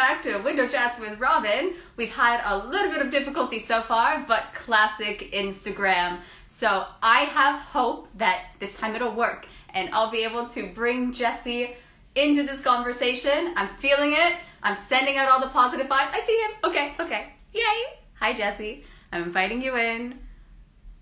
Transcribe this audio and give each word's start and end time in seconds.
back 0.00 0.22
to 0.22 0.38
Window 0.38 0.66
Chats 0.66 0.98
with 0.98 1.20
Robin. 1.20 1.74
We've 1.96 2.08
had 2.08 2.40
a 2.46 2.66
little 2.68 2.90
bit 2.90 3.02
of 3.02 3.10
difficulty 3.10 3.58
so 3.58 3.82
far, 3.82 4.24
but 4.26 4.44
classic 4.54 5.30
Instagram. 5.32 6.20
So 6.46 6.86
I 7.02 7.24
have 7.24 7.60
hope 7.60 8.08
that 8.14 8.46
this 8.60 8.78
time 8.78 8.94
it'll 8.94 9.14
work 9.14 9.46
and 9.74 9.90
I'll 9.92 10.10
be 10.10 10.24
able 10.24 10.48
to 10.48 10.72
bring 10.72 11.12
Jesse 11.12 11.76
into 12.14 12.44
this 12.44 12.62
conversation. 12.62 13.52
I'm 13.56 13.68
feeling 13.76 14.12
it. 14.12 14.36
I'm 14.62 14.74
sending 14.74 15.18
out 15.18 15.28
all 15.28 15.38
the 15.38 15.48
positive 15.48 15.86
vibes. 15.86 16.14
I 16.14 16.20
see 16.20 16.32
him. 16.32 16.50
Okay, 16.64 16.94
okay. 16.98 17.34
Yay. 17.52 17.98
Hi, 18.20 18.32
Jesse. 18.32 18.84
I'm 19.12 19.24
inviting 19.24 19.60
you 19.60 19.76
in. 19.76 20.18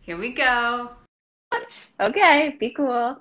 Here 0.01 0.17
we 0.17 0.33
go. 0.33 0.91
Okay, 2.01 2.57
be 2.59 2.71
cool. 2.71 3.17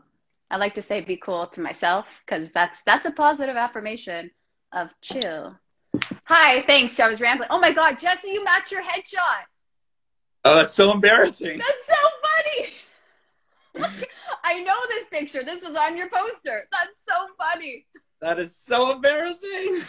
I 0.49 0.57
like 0.57 0.73
to 0.73 0.81
say 0.81 1.01
be 1.01 1.17
cool 1.17 1.45
to 1.45 1.61
myself 1.61 2.07
because 2.25 2.49
that's 2.49 2.81
that's 2.81 3.05
a 3.05 3.11
positive 3.11 3.55
affirmation 3.55 4.31
of 4.71 4.89
chill. 5.03 5.55
Hi, 6.25 6.61
thanks. 6.63 6.99
I 6.99 7.07
was 7.09 7.21
rambling. 7.21 7.49
Oh 7.51 7.59
my 7.59 7.73
god, 7.73 7.99
Jesse, 7.99 8.29
you 8.29 8.43
match 8.43 8.71
your 8.71 8.81
headshot. 8.81 9.45
Oh, 10.43 10.55
that's 10.55 10.73
so 10.73 10.91
embarrassing. 10.91 11.57
That's 11.57 11.85
so 11.87 11.95
funny. 13.75 14.05
I 14.43 14.63
know 14.63 14.75
this 14.89 15.07
picture. 15.07 15.43
This 15.43 15.61
was 15.61 15.75
on 15.75 15.97
your 15.97 16.09
poster. 16.09 16.67
That's 16.71 16.91
so 17.07 17.13
funny. 17.37 17.85
That 18.21 18.39
is 18.39 18.55
so 18.55 18.93
embarrassing. 18.93 19.81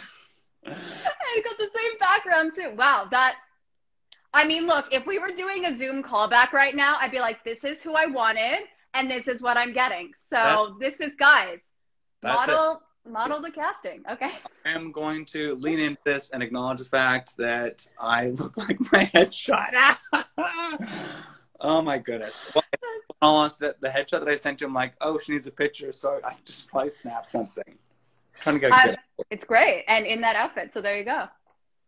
I 0.65 1.41
got 1.43 1.57
the 1.57 1.69
same 1.75 1.97
background 1.99 2.51
too. 2.55 2.75
Wow, 2.75 3.07
that 3.11 3.35
I 4.33 4.45
mean, 4.45 4.67
look, 4.67 4.85
if 4.91 5.07
we 5.07 5.17
were 5.17 5.31
doing 5.31 5.65
a 5.65 5.75
Zoom 5.75 6.03
callback 6.03 6.51
right 6.51 6.75
now, 6.75 6.97
I'd 6.99 7.11
be 7.11 7.19
like, 7.19 7.43
this 7.43 7.63
is 7.63 7.81
who 7.81 7.93
I 7.93 8.05
wanted 8.05 8.59
and 8.93 9.09
this 9.09 9.27
is 9.27 9.41
what 9.41 9.57
I'm 9.57 9.73
getting. 9.73 10.11
So 10.17 10.35
that, 10.35 10.75
this 10.79 10.99
is 10.99 11.15
guys. 11.15 11.63
Model. 12.21 12.81
Model 13.07 13.41
the 13.41 13.51
casting. 13.51 14.03
Okay. 14.09 14.31
I 14.65 14.71
am 14.71 14.91
going 14.91 15.25
to 15.25 15.55
lean 15.55 15.79
into 15.79 15.99
this 16.05 16.29
and 16.29 16.43
acknowledge 16.43 16.79
the 16.79 16.85
fact 16.85 17.37
that 17.37 17.87
I 17.99 18.29
look 18.29 18.57
like 18.57 18.79
my 18.91 19.05
headshot. 19.05 19.97
oh 21.59 21.81
my 21.81 21.97
goodness. 21.97 22.45
Well, 22.53 22.63
almost 23.21 23.59
the, 23.59 23.75
the 23.79 23.89
headshot 23.89 24.19
that 24.19 24.27
I 24.27 24.35
sent 24.35 24.61
you, 24.61 24.67
I'm 24.67 24.73
like, 24.73 24.93
oh, 25.01 25.17
she 25.17 25.33
needs 25.33 25.47
a 25.47 25.51
picture, 25.51 25.91
so 25.91 26.19
I 26.23 26.35
just 26.45 26.67
probably 26.67 26.89
snap 26.89 27.29
something. 27.29 27.63
I'm 27.67 28.41
trying 28.41 28.55
to 28.55 28.59
get 28.59 28.71
um, 28.71 28.95
It's 29.29 29.45
great, 29.45 29.85
and 29.87 30.05
in 30.05 30.21
that 30.21 30.35
outfit. 30.35 30.73
So 30.73 30.81
there 30.81 30.97
you 30.97 31.03
go. 31.03 31.25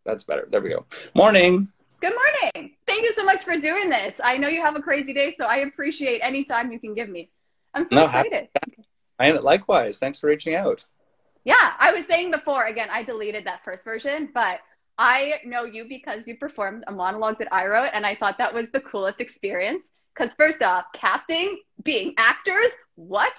That's 0.05 0.23
better. 0.23 0.47
There 0.49 0.61
we 0.61 0.69
go. 0.69 0.85
Morning. 1.15 1.67
Good 2.01 2.13
morning. 2.13 2.75
Thank 2.87 3.03
you 3.03 3.13
so 3.13 3.23
much 3.23 3.43
for 3.43 3.57
doing 3.57 3.89
this. 3.89 4.19
I 4.23 4.37
know 4.37 4.47
you 4.47 4.61
have 4.61 4.75
a 4.75 4.81
crazy 4.81 5.13
day, 5.13 5.29
so 5.29 5.45
I 5.45 5.57
appreciate 5.57 6.19
any 6.23 6.43
time 6.43 6.71
you 6.71 6.79
can 6.79 6.95
give 6.95 7.07
me. 7.07 7.29
I'm 7.73 7.87
so 7.87 7.95
no, 7.95 8.05
excited. 8.05 8.49
And 9.19 9.39
likewise. 9.41 9.99
Thanks 9.99 10.19
for 10.19 10.27
reaching 10.27 10.55
out. 10.55 10.83
Yeah, 11.43 11.73
I 11.79 11.91
was 11.91 12.05
saying 12.05 12.31
before, 12.31 12.65
again, 12.65 12.89
I 12.91 13.03
deleted 13.03 13.45
that 13.45 13.63
first 13.63 13.83
version, 13.83 14.29
but 14.33 14.59
I 14.97 15.35
know 15.45 15.63
you 15.63 15.85
because 15.87 16.27
you 16.27 16.37
performed 16.37 16.83
a 16.87 16.91
monologue 16.91 17.39
that 17.39 17.53
I 17.53 17.65
wrote, 17.67 17.89
and 17.93 18.05
I 18.05 18.15
thought 18.15 18.37
that 18.37 18.53
was 18.53 18.69
the 18.71 18.81
coolest 18.81 19.21
experience. 19.21 19.87
Because, 20.13 20.33
first 20.35 20.61
off, 20.61 20.85
casting, 20.93 21.59
being 21.83 22.13
actors, 22.17 22.71
what? 22.95 23.33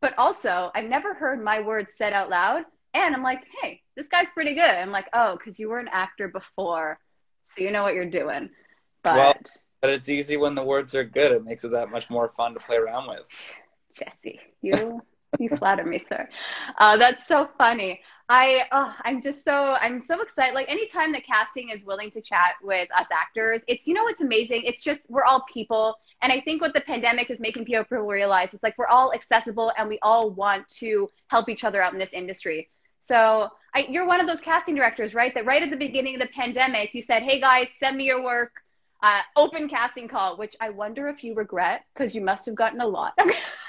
But 0.00 0.16
also, 0.18 0.70
I've 0.74 0.88
never 0.88 1.14
heard 1.14 1.42
my 1.42 1.60
words 1.60 1.92
said 1.96 2.12
out 2.12 2.28
loud. 2.28 2.64
And 2.94 3.14
I'm 3.14 3.22
like, 3.22 3.44
hey, 3.60 3.82
this 3.96 4.08
guy's 4.08 4.30
pretty 4.30 4.54
good. 4.54 4.62
I'm 4.62 4.90
like, 4.90 5.08
oh, 5.12 5.36
because 5.36 5.58
you 5.58 5.68
were 5.68 5.78
an 5.78 5.88
actor 5.90 6.28
before 6.28 6.98
so 7.56 7.64
you 7.64 7.70
know 7.70 7.82
what 7.82 7.94
you're 7.94 8.10
doing. 8.10 8.50
But 9.02 9.16
well, 9.16 9.34
but 9.80 9.90
it's 9.90 10.08
easy 10.08 10.36
when 10.36 10.54
the 10.54 10.64
words 10.64 10.94
are 10.94 11.04
good. 11.04 11.32
It 11.32 11.44
makes 11.44 11.64
it 11.64 11.72
that 11.72 11.90
much 11.90 12.10
more 12.10 12.28
fun 12.30 12.54
to 12.54 12.60
play 12.60 12.76
around 12.76 13.08
with. 13.08 13.52
Jesse, 13.98 14.40
you 14.62 15.02
you 15.38 15.48
flatter 15.50 15.84
me, 15.84 15.98
sir. 15.98 16.28
Uh, 16.78 16.96
that's 16.96 17.26
so 17.26 17.48
funny. 17.58 18.00
I 18.30 18.64
oh, 18.72 18.94
I'm 19.04 19.22
just 19.22 19.42
so 19.42 19.74
I'm 19.80 20.00
so 20.00 20.20
excited. 20.20 20.54
Like 20.54 20.70
anytime 20.70 21.12
that 21.12 21.24
casting 21.24 21.70
is 21.70 21.84
willing 21.84 22.10
to 22.10 22.20
chat 22.20 22.54
with 22.62 22.88
us 22.94 23.06
actors, 23.12 23.62
it's 23.68 23.86
you 23.86 23.94
know 23.94 24.02
what's 24.02 24.20
amazing. 24.20 24.62
It's 24.64 24.82
just 24.82 25.08
we're 25.08 25.24
all 25.24 25.44
people, 25.52 25.96
and 26.20 26.30
I 26.30 26.40
think 26.40 26.60
what 26.60 26.74
the 26.74 26.82
pandemic 26.82 27.30
is 27.30 27.40
making 27.40 27.64
people 27.64 27.84
realize 28.00 28.52
is 28.52 28.62
like 28.62 28.76
we're 28.76 28.86
all 28.86 29.14
accessible 29.14 29.72
and 29.78 29.88
we 29.88 29.98
all 30.02 30.30
want 30.30 30.68
to 30.80 31.08
help 31.28 31.48
each 31.48 31.64
other 31.64 31.82
out 31.82 31.94
in 31.94 31.98
this 31.98 32.12
industry. 32.12 32.68
So 33.00 33.48
I, 33.74 33.86
you're 33.88 34.06
one 34.06 34.20
of 34.20 34.26
those 34.26 34.40
casting 34.40 34.74
directors, 34.74 35.14
right? 35.14 35.32
That 35.34 35.46
right 35.46 35.62
at 35.62 35.70
the 35.70 35.76
beginning 35.76 36.14
of 36.14 36.20
the 36.20 36.28
pandemic, 36.28 36.92
you 36.92 37.00
said, 37.00 37.22
"Hey 37.22 37.40
guys, 37.40 37.70
send 37.78 37.96
me 37.96 38.04
your 38.04 38.22
work." 38.22 38.52
Uh, 39.00 39.20
open 39.36 39.68
casting 39.68 40.08
call, 40.08 40.36
which 40.36 40.56
I 40.60 40.70
wonder 40.70 41.08
if 41.08 41.22
you 41.22 41.32
regret 41.34 41.84
because 41.94 42.16
you 42.16 42.20
must 42.20 42.44
have 42.46 42.56
gotten 42.56 42.80
a 42.80 42.86
lot. 42.86 43.16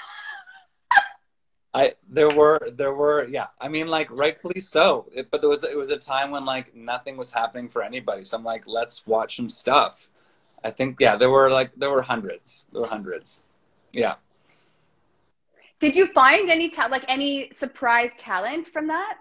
I 1.72 1.94
there 2.08 2.30
were 2.30 2.58
there 2.72 2.92
were 2.92 3.28
yeah. 3.28 3.46
I 3.60 3.68
mean 3.68 3.88
like 3.88 4.10
rightfully 4.10 4.60
so. 4.60 5.06
It, 5.12 5.30
but 5.30 5.40
there 5.40 5.50
was 5.50 5.62
it 5.62 5.78
was 5.78 5.90
a 5.90 5.98
time 5.98 6.30
when 6.30 6.44
like 6.44 6.74
nothing 6.74 7.16
was 7.16 7.32
happening 7.32 7.68
for 7.68 7.82
anybody. 7.82 8.24
So 8.24 8.36
I'm 8.36 8.44
like 8.44 8.64
let's 8.66 9.06
watch 9.06 9.36
some 9.36 9.50
stuff. 9.50 10.10
I 10.64 10.70
think 10.70 10.96
yeah 10.98 11.16
there 11.16 11.30
were 11.30 11.50
like 11.50 11.72
there 11.76 11.90
were 11.90 12.02
hundreds. 12.02 12.66
There 12.72 12.80
were 12.82 12.88
hundreds. 12.88 13.44
Yeah. 13.92 14.16
Did 15.78 15.96
you 15.96 16.08
find 16.08 16.50
any 16.50 16.68
ta- 16.68 16.88
like 16.90 17.04
any 17.08 17.52
surprise 17.54 18.12
talent 18.18 18.66
from 18.66 18.88
that? 18.88 19.16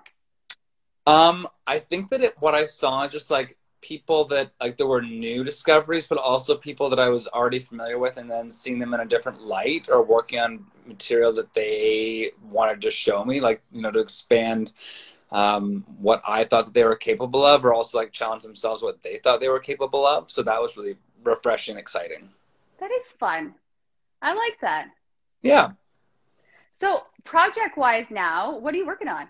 Um, 1.07 1.47
I 1.65 1.79
think 1.79 2.09
that 2.09 2.21
it, 2.21 2.35
what 2.39 2.53
I 2.53 2.65
saw 2.65 3.07
just 3.07 3.31
like 3.31 3.57
people 3.81 4.25
that 4.25 4.51
like 4.59 4.77
there 4.77 4.87
were 4.87 5.01
new 5.01 5.43
discoveries, 5.43 6.07
but 6.07 6.17
also 6.17 6.55
people 6.55 6.89
that 6.89 6.99
I 6.99 7.09
was 7.09 7.27
already 7.27 7.59
familiar 7.59 7.97
with, 7.97 8.17
and 8.17 8.29
then 8.29 8.51
seeing 8.51 8.79
them 8.79 8.93
in 8.93 8.99
a 8.99 9.05
different 9.05 9.41
light 9.41 9.87
or 9.89 10.03
working 10.03 10.39
on 10.39 10.65
material 10.85 11.31
that 11.33 11.53
they 11.53 12.31
wanted 12.43 12.81
to 12.81 12.91
show 12.91 13.23
me, 13.23 13.39
like 13.39 13.61
you 13.71 13.81
know, 13.81 13.91
to 13.91 13.99
expand 13.99 14.73
um, 15.31 15.85
what 15.99 16.21
I 16.27 16.43
thought 16.43 16.65
that 16.65 16.73
they 16.73 16.83
were 16.83 16.95
capable 16.95 17.45
of, 17.45 17.65
or 17.65 17.73
also 17.73 17.97
like 17.97 18.11
challenge 18.11 18.43
themselves 18.43 18.81
what 18.81 19.01
they 19.03 19.17
thought 19.17 19.39
they 19.39 19.49
were 19.49 19.59
capable 19.59 20.05
of. 20.05 20.29
So 20.31 20.43
that 20.43 20.61
was 20.61 20.77
really 20.77 20.97
refreshing, 21.23 21.77
exciting. 21.77 22.29
That 22.79 22.91
is 22.91 23.05
fun. 23.19 23.55
I 24.21 24.33
like 24.33 24.59
that. 24.61 24.89
Yeah. 25.41 25.71
So, 26.71 27.03
project 27.23 27.77
wise 27.77 28.09
now, 28.09 28.57
what 28.57 28.73
are 28.73 28.77
you 28.77 28.85
working 28.85 29.07
on? 29.07 29.27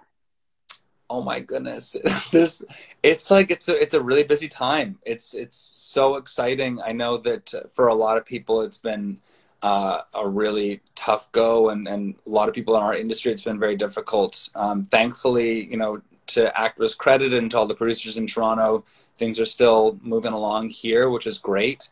Oh 1.09 1.22
my 1.22 1.40
goodness. 1.40 1.97
There's 2.31 2.64
it's 3.02 3.31
like 3.31 3.52
it's 3.52 3.68
a 3.68 3.81
it's 3.81 3.94
a 3.94 4.02
really 4.02 4.24
busy 4.24 4.47
time. 4.47 5.00
It's 5.03 5.34
it's 5.34 5.70
so 5.74 6.16
exciting. 6.16 6.80
I 6.81 6.92
know 6.92 7.18
that 7.18 7.53
for 7.74 7.88
a 7.88 7.96
lot 7.96 8.18
of 8.18 8.25
people 8.25 8.62
it's 8.62 8.78
been 8.78 9.20
uh, 9.62 10.02
a 10.14 10.28
really 10.28 10.81
tough 10.96 11.30
go 11.31 11.70
and, 11.70 11.88
and 11.88 12.16
a 12.25 12.30
lot 12.30 12.47
of 12.47 12.56
people 12.56 12.78
in 12.78 12.84
our 12.84 12.96
industry 12.96 13.31
it's 13.31 13.44
been 13.44 13.59
very 13.59 13.75
difficult. 13.75 14.50
Um, 14.56 14.86
thankfully, 14.86 15.70
you 15.70 15.78
know, 15.78 16.02
to 16.28 16.58
actors 16.58 16.94
credit 16.96 17.34
and 17.34 17.50
to 17.52 17.58
all 17.58 17.66
the 17.66 17.74
producers 17.74 18.18
in 18.18 18.28
Toronto, 18.28 18.86
things 19.18 19.40
are 19.40 19.46
still 19.46 19.97
moving 20.02 20.31
along 20.31 20.70
here, 20.70 21.09
which 21.09 21.26
is 21.26 21.40
great. 21.40 21.90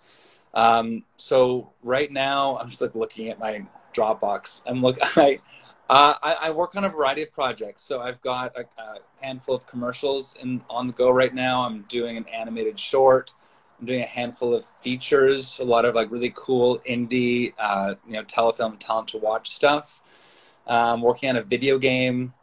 Um, 0.53 1.03
so 1.17 1.71
right 1.83 2.11
now 2.11 2.57
I'm 2.57 2.69
just 2.69 2.81
like 2.81 2.95
looking 2.95 3.29
at 3.29 3.39
my 3.39 3.65
Dropbox. 3.93 4.61
I'm 4.67 4.81
look. 4.81 4.97
I, 5.17 5.39
uh, 5.89 6.15
I, 6.21 6.37
I 6.41 6.51
work 6.51 6.75
on 6.75 6.83
a 6.83 6.89
variety 6.89 7.23
of 7.23 7.31
projects. 7.31 7.81
So 7.81 8.01
I've 8.01 8.21
got 8.21 8.55
a, 8.57 8.65
a, 8.81 8.97
handful 9.21 9.55
of 9.55 9.65
commercials 9.67 10.35
in 10.41 10.61
on 10.69 10.87
the 10.87 10.93
go 10.93 11.09
right 11.09 11.33
now. 11.33 11.63
I'm 11.63 11.83
doing 11.83 12.17
an 12.17 12.25
animated 12.27 12.79
short. 12.79 13.33
I'm 13.79 13.85
doing 13.85 14.01
a 14.01 14.07
handful 14.07 14.53
of 14.53 14.65
features. 14.65 15.59
A 15.59 15.63
lot 15.63 15.85
of 15.85 15.95
like 15.95 16.11
really 16.11 16.31
cool 16.35 16.79
indie, 16.79 17.53
uh, 17.57 17.95
you 18.05 18.13
know, 18.13 18.23
telefilm 18.23 18.77
talent 18.79 19.09
to 19.09 19.17
watch 19.17 19.49
stuff. 19.49 20.55
Um, 20.67 21.01
working 21.01 21.29
on 21.29 21.37
a 21.37 21.43
video 21.43 21.79
game. 21.79 22.33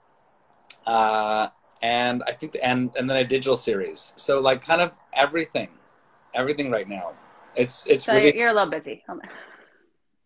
Uh, 0.87 1.49
and 1.83 2.23
I 2.27 2.33
think, 2.33 2.53
the, 2.53 2.65
and 2.65 2.95
and 2.99 3.11
then 3.11 3.17
a 3.19 3.25
digital 3.25 3.57
series. 3.57 4.15
So 4.17 4.41
like 4.41 4.65
kind 4.65 4.81
of 4.81 4.93
everything, 5.13 5.69
everything 6.33 6.71
right 6.71 6.89
now. 6.89 7.13
It's 7.57 7.87
it's 7.87 8.07
so 8.07 8.15
really 8.15 8.37
you're 8.37 8.49
a 8.49 8.55
little 8.55 8.71
busy 8.71 9.05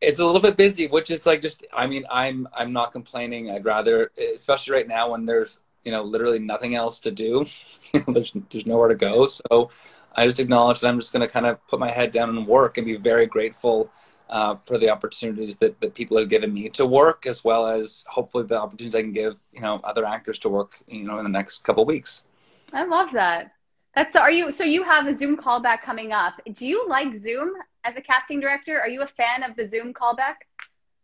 it's 0.00 0.18
a 0.18 0.24
little 0.26 0.40
bit 0.40 0.56
busy 0.56 0.86
which 0.86 1.10
is 1.10 1.26
like 1.26 1.42
just 1.42 1.64
i 1.72 1.86
mean 1.86 2.04
i'm 2.10 2.48
i'm 2.56 2.72
not 2.72 2.92
complaining. 2.92 3.50
I'd 3.50 3.64
rather 3.64 4.10
especially 4.34 4.74
right 4.74 4.88
now 4.88 5.10
when 5.10 5.26
there's 5.26 5.58
you 5.84 5.92
know 5.92 6.02
literally 6.02 6.38
nothing 6.38 6.74
else 6.74 7.00
to 7.00 7.10
do 7.10 7.44
there's, 8.08 8.34
there's 8.50 8.66
nowhere 8.66 8.88
to 8.88 8.94
go. 8.94 9.26
So 9.26 9.70
i 10.16 10.26
just 10.26 10.40
acknowledge 10.40 10.80
that 10.80 10.88
i'm 10.88 11.00
just 11.00 11.12
going 11.12 11.26
to 11.26 11.32
kind 11.32 11.46
of 11.46 11.66
put 11.68 11.80
my 11.80 11.90
head 11.90 12.12
down 12.12 12.30
and 12.30 12.46
work 12.46 12.78
and 12.78 12.86
be 12.86 12.96
very 12.96 13.26
grateful 13.26 13.90
uh, 14.30 14.54
for 14.56 14.76
the 14.76 14.90
opportunities 14.90 15.56
that, 15.56 15.80
that 15.80 15.94
people 15.94 16.18
have 16.18 16.28
given 16.28 16.52
me 16.52 16.68
to 16.68 16.84
work 16.84 17.24
as 17.24 17.42
well 17.42 17.66
as 17.66 18.04
hopefully 18.08 18.44
the 18.44 18.60
opportunities 18.60 18.94
i 18.94 19.00
can 19.02 19.12
give 19.12 19.38
you 19.52 19.60
know 19.60 19.80
other 19.84 20.04
actors 20.04 20.38
to 20.38 20.48
work 20.48 20.72
you 20.86 21.04
know 21.04 21.18
in 21.18 21.24
the 21.24 21.30
next 21.30 21.64
couple 21.64 21.84
weeks. 21.84 22.26
I 22.72 22.84
love 22.84 23.10
that. 23.12 23.52
That's 23.94 24.12
so 24.12 24.20
are 24.20 24.30
you 24.30 24.52
so 24.52 24.64
you 24.64 24.84
have 24.84 25.06
a 25.06 25.16
zoom 25.16 25.36
callback 25.36 25.82
coming 25.82 26.12
up. 26.12 26.34
Do 26.52 26.66
you 26.66 26.86
like 26.88 27.14
zoom 27.14 27.54
as 27.88 27.96
a 27.96 28.02
casting 28.02 28.38
director? 28.38 28.78
Are 28.78 28.88
you 28.88 29.02
a 29.02 29.06
fan 29.06 29.42
of 29.42 29.56
the 29.56 29.64
Zoom 29.64 29.94
callback? 29.94 30.36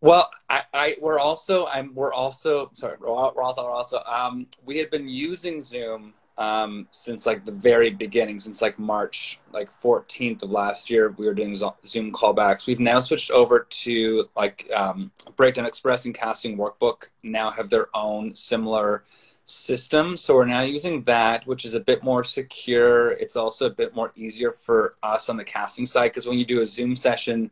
Well, 0.01 0.31
I, 0.51 0.63
I 0.75 0.97
we're 1.01 1.19
also 1.19 1.67
I'm 1.67 1.95
we're 1.95 2.13
also 2.13 2.71
sorry 2.75 2.97
we're 3.01 3.09
also 3.09 3.65
we're 3.65 3.71
also 3.71 4.03
um, 4.05 4.47
we 4.67 4.77
had 4.77 4.91
been 4.91 5.09
using 5.09 5.63
Zoom 5.63 6.13
um, 6.37 6.89
since 6.91 7.25
like 7.25 7.47
the 7.47 7.53
very 7.53 7.89
beginning, 7.89 8.39
since 8.39 8.61
like 8.61 8.79
March 8.79 9.41
like 9.51 9.71
14th 9.81 10.43
of 10.43 10.51
last 10.51 10.91
year, 10.91 11.15
we 11.17 11.25
were 11.25 11.33
doing 11.33 11.55
Zoom 11.55 12.13
callbacks. 12.13 12.67
We've 12.67 12.81
now 12.81 13.01
switched 13.01 13.31
over 13.31 13.61
to 13.61 14.29
like 14.37 14.69
um, 14.75 15.11
Breakdown 15.37 15.65
Express 15.65 16.05
and 16.05 16.15
Casting 16.15 16.59
Workbook 16.59 17.09
now 17.23 17.51
have 17.51 17.71
their 17.71 17.87
own 17.95 18.35
similar 18.35 19.05
system. 19.45 20.17
So 20.17 20.35
we're 20.35 20.47
now 20.47 20.63
using 20.63 21.05
that, 21.05 21.47
which 21.47 21.65
is 21.65 21.75
a 21.75 21.81
bit 21.81 22.03
more 22.03 22.25
secure. 22.25 23.13
It's 23.13 23.37
also 23.37 23.67
a 23.67 23.71
bit 23.71 23.95
more 23.95 24.13
easier 24.17 24.53
for 24.53 24.97
us 25.03 25.29
on 25.29 25.37
the 25.37 25.45
casting 25.45 25.87
side 25.87 26.09
because 26.09 26.27
when 26.27 26.39
you 26.39 26.47
do 26.47 26.61
a 26.61 26.67
Zoom 26.67 26.97
session, 26.97 27.51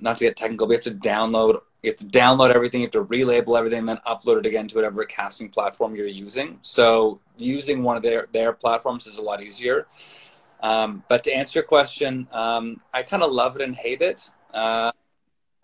not 0.00 0.16
to 0.18 0.24
get 0.24 0.36
technical, 0.36 0.66
we 0.66 0.74
have 0.74 0.84
to 0.84 0.90
download 0.90 1.60
you 1.84 1.90
have 1.90 1.98
to 1.98 2.06
download 2.06 2.50
everything, 2.50 2.80
you 2.80 2.86
have 2.86 2.92
to 2.92 3.04
relabel 3.04 3.58
everything, 3.58 3.84
then 3.84 3.98
upload 4.06 4.38
it 4.38 4.46
again 4.46 4.66
to 4.68 4.74
whatever 4.74 5.04
casting 5.04 5.50
platform 5.50 5.94
you're 5.94 6.06
using. 6.06 6.58
So 6.62 7.20
using 7.36 7.82
one 7.82 7.96
of 7.98 8.02
their 8.02 8.28
their 8.32 8.54
platforms 8.54 9.06
is 9.06 9.18
a 9.18 9.22
lot 9.22 9.42
easier. 9.42 9.86
Um, 10.60 11.04
but 11.08 11.22
to 11.24 11.32
answer 11.32 11.58
your 11.58 11.66
question, 11.66 12.26
um, 12.32 12.78
I 12.94 13.02
kind 13.02 13.22
of 13.22 13.30
love 13.32 13.56
it 13.56 13.62
and 13.62 13.74
hate 13.74 14.00
it. 14.00 14.30
Uh, 14.54 14.92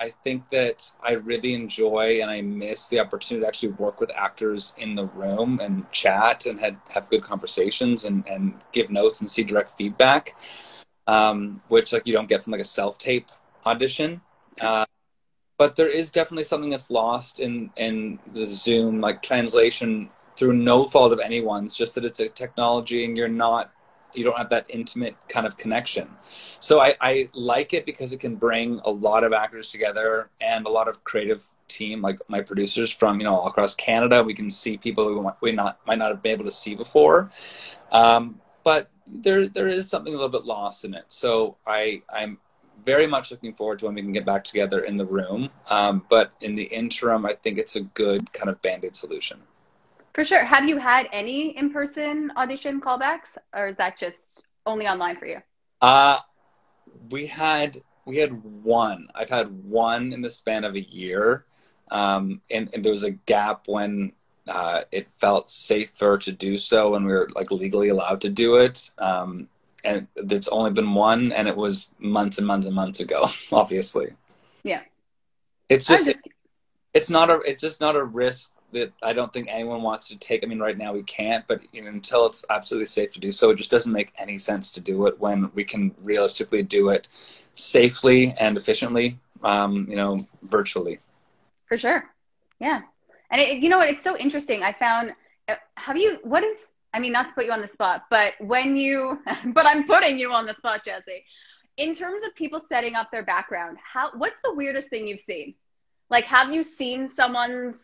I 0.00 0.08
think 0.24 0.48
that 0.48 0.92
I 1.02 1.12
really 1.12 1.52
enjoy 1.52 2.20
and 2.22 2.30
I 2.30 2.40
miss 2.40 2.88
the 2.88 3.00
opportunity 3.00 3.42
to 3.42 3.46
actually 3.48 3.72
work 3.72 4.00
with 4.00 4.10
actors 4.16 4.74
in 4.78 4.94
the 4.94 5.04
room 5.04 5.60
and 5.62 5.90
chat 5.92 6.46
and 6.46 6.58
had, 6.58 6.78
have 6.94 7.10
good 7.10 7.22
conversations 7.22 8.04
and, 8.04 8.26
and 8.26 8.54
give 8.72 8.88
notes 8.90 9.20
and 9.20 9.28
see 9.28 9.44
direct 9.44 9.72
feedback, 9.72 10.36
um, 11.06 11.60
which 11.68 11.92
like 11.92 12.06
you 12.06 12.14
don't 12.14 12.30
get 12.30 12.42
from 12.42 12.52
like 12.52 12.62
a 12.62 12.64
self 12.64 12.96
tape 12.98 13.28
audition. 13.66 14.22
Uh, 14.58 14.86
but 15.58 15.76
there 15.76 15.94
is 15.94 16.10
definitely 16.10 16.44
something 16.44 16.70
that's 16.70 16.90
lost 16.90 17.38
in 17.38 17.70
in 17.76 18.18
the 18.32 18.46
Zoom 18.46 19.02
like 19.02 19.20
translation 19.22 20.08
through 20.34 20.54
no 20.54 20.88
fault 20.88 21.12
of 21.12 21.20
anyone's. 21.20 21.74
Just 21.74 21.94
that 21.96 22.06
it's 22.06 22.20
a 22.20 22.30
technology 22.30 23.04
and 23.04 23.18
you're 23.18 23.28
not 23.28 23.70
you 24.14 24.24
don't 24.24 24.36
have 24.36 24.50
that 24.50 24.66
intimate 24.68 25.16
kind 25.28 25.46
of 25.46 25.56
connection. 25.56 26.08
So 26.22 26.80
I, 26.80 26.94
I 27.00 27.28
like 27.34 27.72
it 27.72 27.86
because 27.86 28.12
it 28.12 28.20
can 28.20 28.36
bring 28.36 28.80
a 28.84 28.90
lot 28.90 29.24
of 29.24 29.32
actors 29.32 29.70
together 29.70 30.30
and 30.40 30.66
a 30.66 30.70
lot 30.70 30.88
of 30.88 31.04
creative 31.04 31.44
team, 31.68 32.02
like 32.02 32.18
my 32.28 32.40
producers 32.40 32.90
from 32.90 33.20
you 33.20 33.24
know 33.24 33.36
all 33.36 33.48
across 33.48 33.74
Canada. 33.74 34.22
We 34.22 34.34
can 34.34 34.50
see 34.50 34.76
people 34.76 35.04
who 35.04 35.30
we 35.40 35.52
not 35.52 35.78
might 35.86 35.98
not 35.98 36.10
have 36.10 36.22
been 36.22 36.32
able 36.32 36.44
to 36.44 36.50
see 36.50 36.74
before, 36.74 37.30
um, 37.92 38.40
but 38.64 38.90
there 39.06 39.48
there 39.48 39.68
is 39.68 39.88
something 39.88 40.12
a 40.12 40.16
little 40.16 40.30
bit 40.30 40.44
lost 40.44 40.84
in 40.84 40.94
it. 40.94 41.04
So 41.08 41.56
I 41.66 42.02
I'm 42.12 42.38
very 42.84 43.06
much 43.06 43.30
looking 43.30 43.52
forward 43.52 43.78
to 43.80 43.86
when 43.86 43.94
we 43.94 44.02
can 44.02 44.12
get 44.12 44.24
back 44.24 44.44
together 44.44 44.80
in 44.80 44.96
the 44.96 45.04
room. 45.04 45.50
Um, 45.68 46.04
but 46.08 46.32
in 46.40 46.54
the 46.54 46.64
interim, 46.64 47.26
I 47.26 47.34
think 47.34 47.58
it's 47.58 47.76
a 47.76 47.82
good 47.82 48.32
kind 48.32 48.48
of 48.48 48.60
band 48.62 48.84
aid 48.84 48.96
solution. 48.96 49.40
For 50.14 50.24
sure. 50.24 50.44
Have 50.44 50.64
you 50.64 50.78
had 50.78 51.08
any 51.12 51.56
in 51.56 51.72
person 51.72 52.32
audition 52.36 52.80
callbacks, 52.80 53.36
or 53.54 53.68
is 53.68 53.76
that 53.76 53.98
just 53.98 54.42
only 54.66 54.86
online 54.86 55.16
for 55.16 55.26
you? 55.26 55.38
Uh, 55.80 56.18
we 57.10 57.26
had 57.26 57.82
we 58.06 58.16
had 58.18 58.42
one. 58.42 59.08
I've 59.14 59.30
had 59.30 59.64
one 59.64 60.12
in 60.12 60.22
the 60.22 60.30
span 60.30 60.64
of 60.64 60.74
a 60.74 60.80
year, 60.80 61.44
um, 61.90 62.40
and, 62.50 62.68
and 62.74 62.84
there 62.84 62.92
was 62.92 63.04
a 63.04 63.12
gap 63.12 63.68
when 63.68 64.12
uh, 64.48 64.82
it 64.90 65.08
felt 65.10 65.48
safer 65.48 66.18
to 66.18 66.32
do 66.32 66.56
so, 66.56 66.94
and 66.94 67.06
we 67.06 67.12
were 67.12 67.28
like 67.34 67.50
legally 67.50 67.88
allowed 67.88 68.20
to 68.22 68.30
do 68.30 68.56
it. 68.56 68.90
Um, 68.98 69.48
and 69.84 70.08
it's 70.16 70.48
only 70.48 70.72
been 70.72 70.92
one, 70.92 71.32
and 71.32 71.46
it 71.48 71.56
was 71.56 71.88
months 71.98 72.38
and 72.38 72.46
months 72.46 72.66
and 72.66 72.74
months 72.74 73.00
ago. 73.00 73.28
Obviously, 73.52 74.10
yeah. 74.64 74.82
It's 75.68 75.86
just, 75.86 76.06
just... 76.06 76.26
It, 76.26 76.32
it's 76.92 77.10
not 77.10 77.30
a 77.30 77.40
it's 77.46 77.62
just 77.62 77.80
not 77.80 77.94
a 77.94 78.02
risk 78.02 78.50
that 78.72 78.92
I 79.02 79.12
don't 79.12 79.32
think 79.32 79.48
anyone 79.50 79.82
wants 79.82 80.08
to 80.08 80.18
take. 80.18 80.44
I 80.44 80.46
mean, 80.46 80.60
right 80.60 80.76
now 80.76 80.92
we 80.92 81.02
can't, 81.02 81.46
but 81.46 81.60
you 81.72 81.82
know, 81.82 81.88
until 81.88 82.26
it's 82.26 82.44
absolutely 82.50 82.86
safe 82.86 83.10
to 83.12 83.20
do 83.20 83.32
so, 83.32 83.50
it 83.50 83.56
just 83.56 83.70
doesn't 83.70 83.92
make 83.92 84.12
any 84.18 84.38
sense 84.38 84.72
to 84.72 84.80
do 84.80 85.06
it 85.06 85.20
when 85.20 85.50
we 85.54 85.64
can 85.64 85.94
realistically 86.02 86.62
do 86.62 86.88
it 86.88 87.08
safely 87.52 88.34
and 88.38 88.56
efficiently. 88.56 89.18
Um, 89.42 89.86
you 89.88 89.96
know, 89.96 90.18
virtually. 90.42 90.98
For 91.66 91.78
sure. 91.78 92.04
Yeah, 92.58 92.82
and 93.30 93.40
it, 93.40 93.58
you 93.58 93.68
know 93.68 93.78
what? 93.78 93.88
It's 93.88 94.04
so 94.04 94.16
interesting. 94.16 94.62
I 94.62 94.72
found. 94.72 95.14
Uh, 95.48 95.54
have 95.76 95.96
you? 95.96 96.18
What 96.22 96.44
is? 96.44 96.68
I 96.92 96.98
mean, 96.98 97.12
not 97.12 97.28
to 97.28 97.34
put 97.34 97.44
you 97.44 97.52
on 97.52 97.60
the 97.60 97.68
spot, 97.68 98.04
but 98.10 98.34
when 98.40 98.76
you, 98.76 99.20
but 99.46 99.66
I'm 99.66 99.86
putting 99.86 100.18
you 100.18 100.32
on 100.32 100.46
the 100.46 100.54
spot, 100.54 100.84
Jesse. 100.84 101.24
In 101.76 101.94
terms 101.94 102.22
of 102.24 102.34
people 102.34 102.60
setting 102.68 102.94
up 102.94 103.10
their 103.10 103.24
background, 103.24 103.78
how? 103.82 104.10
What's 104.16 104.42
the 104.42 104.52
weirdest 104.54 104.90
thing 104.90 105.06
you've 105.06 105.20
seen? 105.20 105.54
Like, 106.10 106.24
have 106.24 106.52
you 106.52 106.64
seen 106.64 107.08
someone's 107.14 107.76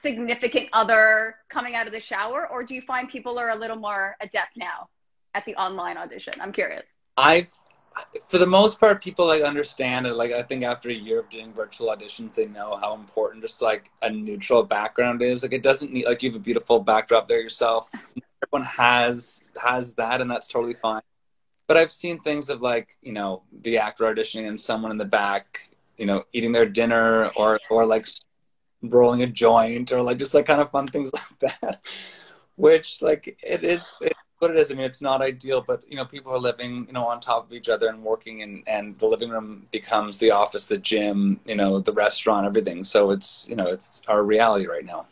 significant 0.00 0.68
other 0.72 1.36
coming 1.48 1.74
out 1.74 1.86
of 1.86 1.92
the 1.92 2.00
shower, 2.00 2.48
or 2.50 2.64
do 2.64 2.74
you 2.74 2.82
find 2.82 3.08
people 3.08 3.38
are 3.38 3.50
a 3.50 3.56
little 3.56 3.76
more 3.76 4.16
adept 4.20 4.56
now 4.56 4.88
at 5.34 5.44
the 5.44 5.54
online 5.56 5.96
audition? 5.96 6.34
I'm 6.40 6.52
curious. 6.52 6.84
I've, 7.16 7.52
for 8.28 8.38
the 8.38 8.46
most 8.46 8.80
part, 8.80 9.02
people 9.02 9.26
like 9.26 9.42
understand 9.42 10.06
it. 10.06 10.14
Like 10.14 10.32
I 10.32 10.42
think 10.42 10.64
after 10.64 10.90
a 10.90 10.94
year 10.94 11.20
of 11.20 11.30
doing 11.30 11.52
virtual 11.52 11.88
auditions, 11.88 12.34
they 12.34 12.46
know 12.46 12.76
how 12.76 12.94
important 12.94 13.42
just 13.42 13.62
like 13.62 13.90
a 14.02 14.10
neutral 14.10 14.64
background 14.64 15.22
is. 15.22 15.42
Like 15.42 15.52
it 15.52 15.62
doesn't 15.62 15.92
need 15.92 16.06
like 16.06 16.22
you 16.22 16.30
have 16.30 16.36
a 16.36 16.40
beautiful 16.40 16.80
backdrop 16.80 17.28
there 17.28 17.40
yourself. 17.40 17.90
Everyone 18.42 18.66
has 18.66 19.44
has 19.60 19.94
that, 19.94 20.20
and 20.20 20.30
that's 20.30 20.48
totally 20.48 20.74
fine. 20.74 21.02
But 21.66 21.76
I've 21.76 21.90
seen 21.90 22.20
things 22.20 22.50
of 22.50 22.60
like 22.60 22.96
you 23.00 23.12
know 23.12 23.42
the 23.52 23.78
actor 23.78 24.04
auditioning 24.04 24.48
and 24.48 24.58
someone 24.58 24.90
in 24.90 24.98
the 24.98 25.04
back, 25.04 25.70
you 25.96 26.06
know, 26.06 26.24
eating 26.32 26.52
their 26.52 26.66
dinner 26.66 27.30
or 27.36 27.60
or 27.70 27.86
like 27.86 28.06
rolling 28.90 29.22
a 29.22 29.26
joint 29.26 29.92
or 29.92 30.02
like 30.02 30.18
just 30.18 30.34
like 30.34 30.46
kind 30.46 30.60
of 30.60 30.70
fun 30.70 30.88
things 30.88 31.10
like 31.40 31.52
that 31.62 31.80
which 32.56 33.02
like 33.02 33.38
it 33.42 33.62
is 33.64 33.90
what 34.38 34.50
it 34.50 34.56
is 34.56 34.70
i 34.70 34.74
mean 34.74 34.84
it's 34.84 35.02
not 35.02 35.22
ideal 35.22 35.64
but 35.66 35.82
you 35.88 35.96
know 35.96 36.04
people 36.04 36.32
are 36.32 36.38
living 36.38 36.86
you 36.86 36.92
know 36.92 37.06
on 37.06 37.18
top 37.18 37.46
of 37.46 37.52
each 37.52 37.68
other 37.68 37.88
and 37.88 38.02
working 38.02 38.42
and 38.42 38.62
and 38.66 38.96
the 38.98 39.06
living 39.06 39.30
room 39.30 39.66
becomes 39.70 40.18
the 40.18 40.30
office 40.30 40.66
the 40.66 40.78
gym 40.78 41.40
you 41.46 41.56
know 41.56 41.80
the 41.80 41.92
restaurant 41.92 42.46
everything. 42.46 42.84
So 42.84 43.10
it's 43.10 43.48
you 43.48 43.56
know 43.56 43.66
it's 43.66 44.02
our 44.08 44.22
reality 44.22 44.66
right 44.66 44.84
now 44.84 45.06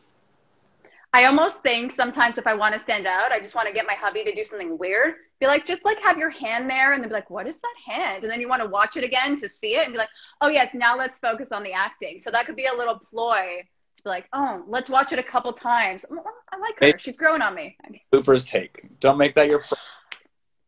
I 1.15 1.25
almost 1.27 1.63
think 1.63 1.93
sometimes 1.93 2.39
if 2.39 2.47
I 2.47 2.55
want 2.55 2.73
to 2.73 2.81
stand 2.81 3.07
out, 3.07 3.33
I 3.33 3.39
just 3.39 3.55
want 3.55 3.69
to 3.69 3.75
get 3.75 3.87
my 3.87 3.93
hubby 3.93 4.25
to 4.25 4.35
do 4.35 4.45
something 4.45 4.79
weird. 4.79 5.15
Be 5.41 5.47
like, 5.47 5.67
just 5.67 5.85
like 5.85 6.01
have 6.01 6.17
your 6.17 6.31
hand 6.31 6.71
there 6.71 6.93
and 6.93 7.03
then 7.03 7.11
be 7.11 7.15
like, 7.15 7.29
what 7.29 7.47
is 7.47 7.61
that 7.61 7.93
hand? 7.93 8.23
And 8.23 8.33
then 8.33 8.41
you 8.41 8.49
want 8.49 8.63
to 8.63 8.69
watch 8.69 8.97
it 8.97 9.05
again 9.05 9.37
to 9.37 9.49
see 9.49 9.77
it 9.77 9.85
and 9.85 9.93
be 9.93 9.99
like, 9.99 10.09
oh, 10.41 10.49
yes, 10.49 10.73
now 10.73 10.97
let's 10.97 11.19
focus 11.19 11.53
on 11.53 11.63
the 11.65 11.73
acting. 11.73 12.19
So 12.19 12.31
that 12.31 12.47
could 12.47 12.57
be 12.57 12.65
a 12.65 12.75
little 12.75 12.99
ploy 12.99 13.63
to 13.97 14.03
be 14.03 14.09
like, 14.09 14.27
oh, 14.33 14.65
let's 14.67 14.89
watch 14.89 15.13
it 15.13 15.19
a 15.19 15.23
couple 15.23 15.53
times. 15.53 16.07
Oh, 16.11 16.23
I 16.51 16.59
like 16.59 16.95
her. 16.95 16.99
She's 16.99 17.19
growing 17.19 17.43
on 17.43 17.55
me. 17.55 17.77
Cooper's 18.11 18.47
take. 18.47 18.99
Don't 18.99 19.19
make 19.19 19.35
that 19.35 19.49
your. 19.49 19.65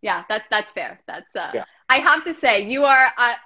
Yeah, 0.02 0.22
that's 0.28 0.44
that's 0.50 0.70
fair. 0.70 1.00
That's 1.06 1.34
uh, 1.34 1.50
yeah. 1.54 1.64
I 1.88 2.00
have 2.00 2.24
to 2.24 2.34
say, 2.34 2.68
you 2.68 2.84
are. 2.84 3.10
Uh, 3.16 3.36